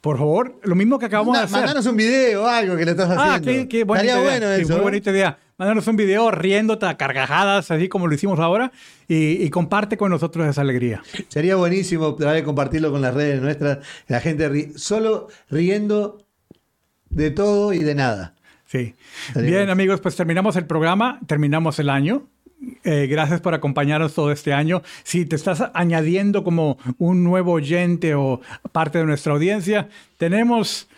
por 0.00 0.18
favor, 0.18 0.60
lo 0.62 0.74
mismo 0.76 0.98
que 0.98 1.06
acabamos 1.06 1.36
de 1.36 1.42
hacer. 1.44 1.58
Mandanos 1.58 1.86
un 1.86 1.96
video 1.96 2.44
o 2.44 2.46
algo 2.46 2.76
que 2.76 2.84
lo 2.84 2.90
estás 2.92 3.10
Ah, 3.10 3.34
haciendo. 3.34 3.62
qué, 3.62 3.68
qué 3.68 3.84
bonita 3.84 4.06
Estaría 4.06 4.22
idea. 4.22 4.38
bueno 4.40 4.56
Sí, 4.56 4.62
eso. 4.62 4.72
muy 4.72 4.80
¿eh? 4.80 4.84
bonita 4.84 5.10
idea. 5.10 5.38
Mándanos 5.62 5.86
un 5.86 5.94
video 5.94 6.32
riéndote 6.32 6.86
a 6.86 6.96
carcajadas, 6.96 7.70
así 7.70 7.88
como 7.88 8.08
lo 8.08 8.14
hicimos 8.16 8.40
ahora, 8.40 8.72
y, 9.06 9.44
y 9.44 9.48
comparte 9.48 9.96
con 9.96 10.10
nosotros 10.10 10.48
esa 10.48 10.62
alegría. 10.62 11.04
Sería 11.28 11.54
buenísimo 11.54 12.16
tratar 12.16 12.34
de 12.34 12.42
compartirlo 12.42 12.90
con 12.90 13.00
las 13.00 13.14
redes 13.14 13.40
nuestras. 13.40 13.78
La 14.08 14.18
gente 14.18 14.50
ri- 14.50 14.76
solo 14.76 15.28
riendo 15.50 16.18
de 17.10 17.30
todo 17.30 17.72
y 17.72 17.78
de 17.78 17.94
nada. 17.94 18.34
Sí. 18.66 18.96
Bien, 19.36 19.52
bueno. 19.52 19.70
amigos, 19.70 20.00
pues 20.00 20.16
terminamos 20.16 20.56
el 20.56 20.66
programa, 20.66 21.20
terminamos 21.28 21.78
el 21.78 21.90
año. 21.90 22.26
Eh, 22.82 23.06
gracias 23.08 23.40
por 23.40 23.54
acompañarnos 23.54 24.14
todo 24.14 24.32
este 24.32 24.52
año. 24.52 24.82
Si 25.04 25.26
te 25.26 25.36
estás 25.36 25.62
añadiendo 25.74 26.42
como 26.42 26.76
un 26.98 27.22
nuevo 27.22 27.52
oyente 27.52 28.16
o 28.16 28.40
parte 28.72 28.98
de 28.98 29.04
nuestra 29.04 29.32
audiencia, 29.32 29.88
tenemos 30.16 30.88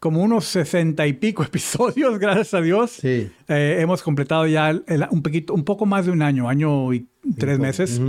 como 0.00 0.22
unos 0.22 0.44
sesenta 0.44 1.06
y 1.06 1.12
pico 1.14 1.42
episodios, 1.44 2.18
gracias 2.18 2.54
a 2.54 2.60
Dios. 2.60 2.92
Sí. 2.92 3.30
Eh, 3.48 3.78
hemos 3.80 4.02
completado 4.02 4.46
ya 4.46 4.70
el- 4.70 4.84
el- 4.86 5.06
un, 5.10 5.22
poquito, 5.22 5.54
un 5.54 5.64
poco 5.64 5.86
más 5.86 6.06
de 6.06 6.12
un 6.12 6.22
año, 6.22 6.48
año 6.48 6.92
y 6.92 7.06
tres 7.36 7.58
meses. 7.58 8.00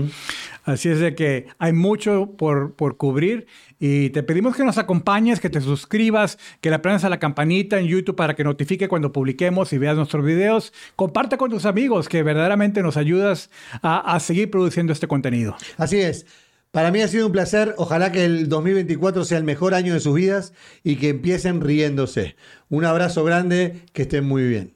Así 0.64 0.88
es 0.90 1.00
de 1.00 1.16
que 1.16 1.48
hay 1.58 1.74
mucho 1.74 2.36
por, 2.38 2.74
por 2.76 2.96
cubrir 2.98 3.48
y 3.80 4.12
te 4.12 4.22
pedimos 4.24 4.56
que 4.56 4.64
nos 4.64 4.78
acompañes, 4.78 5.40
que 5.40 5.50
te 5.50 5.62
suscribas, 5.62 6.38
que 6.62 6.70
le 6.70 6.76
aprendas 6.76 7.04
a 7.06 7.10
la 7.10 7.18
campanita 7.18 7.80
en 7.80 7.88
YouTube 7.88 8.16
para 8.16 8.36
que 8.36 8.44
notifique 8.44 8.88
cuando 8.88 9.12
publiquemos 9.12 9.74
y 9.74 9.78
veas 9.80 9.98
nuestros 9.98 10.24
videos. 10.24 10.72
Comparte 10.96 11.38
con 11.38 11.50
tus 11.50 11.66
amigos 11.66 12.08
que 12.08 12.22
verdaderamente 12.24 12.84
nos 12.84 12.98
ayudas 12.98 13.50
a, 13.82 14.14
a 14.16 14.20
seguir 14.20 14.52
produciendo 14.52 14.94
este 14.94 15.08
contenido. 15.08 15.56
Así 15.78 15.98
es. 15.98 16.26
Para 16.72 16.92
mí 16.92 17.02
ha 17.02 17.08
sido 17.08 17.26
un 17.26 17.32
placer. 17.32 17.74
Ojalá 17.78 18.12
que 18.12 18.26
el 18.26 18.48
2024 18.48 19.26
sea 19.26 19.38
el 19.38 19.44
mejor 19.44 19.74
año 19.74 19.94
de 19.94 20.00
sus 20.00 20.14
vidas 20.14 20.54
y 20.84 20.98
que 20.98 21.10
empiecen 21.10 21.62
riéndose. 21.62 22.36
Un 22.70 22.86
abrazo 22.86 23.24
grande. 23.24 23.82
Que 23.94 24.04
estén 24.04 24.26
muy 24.26 24.44
bien. 24.44 24.76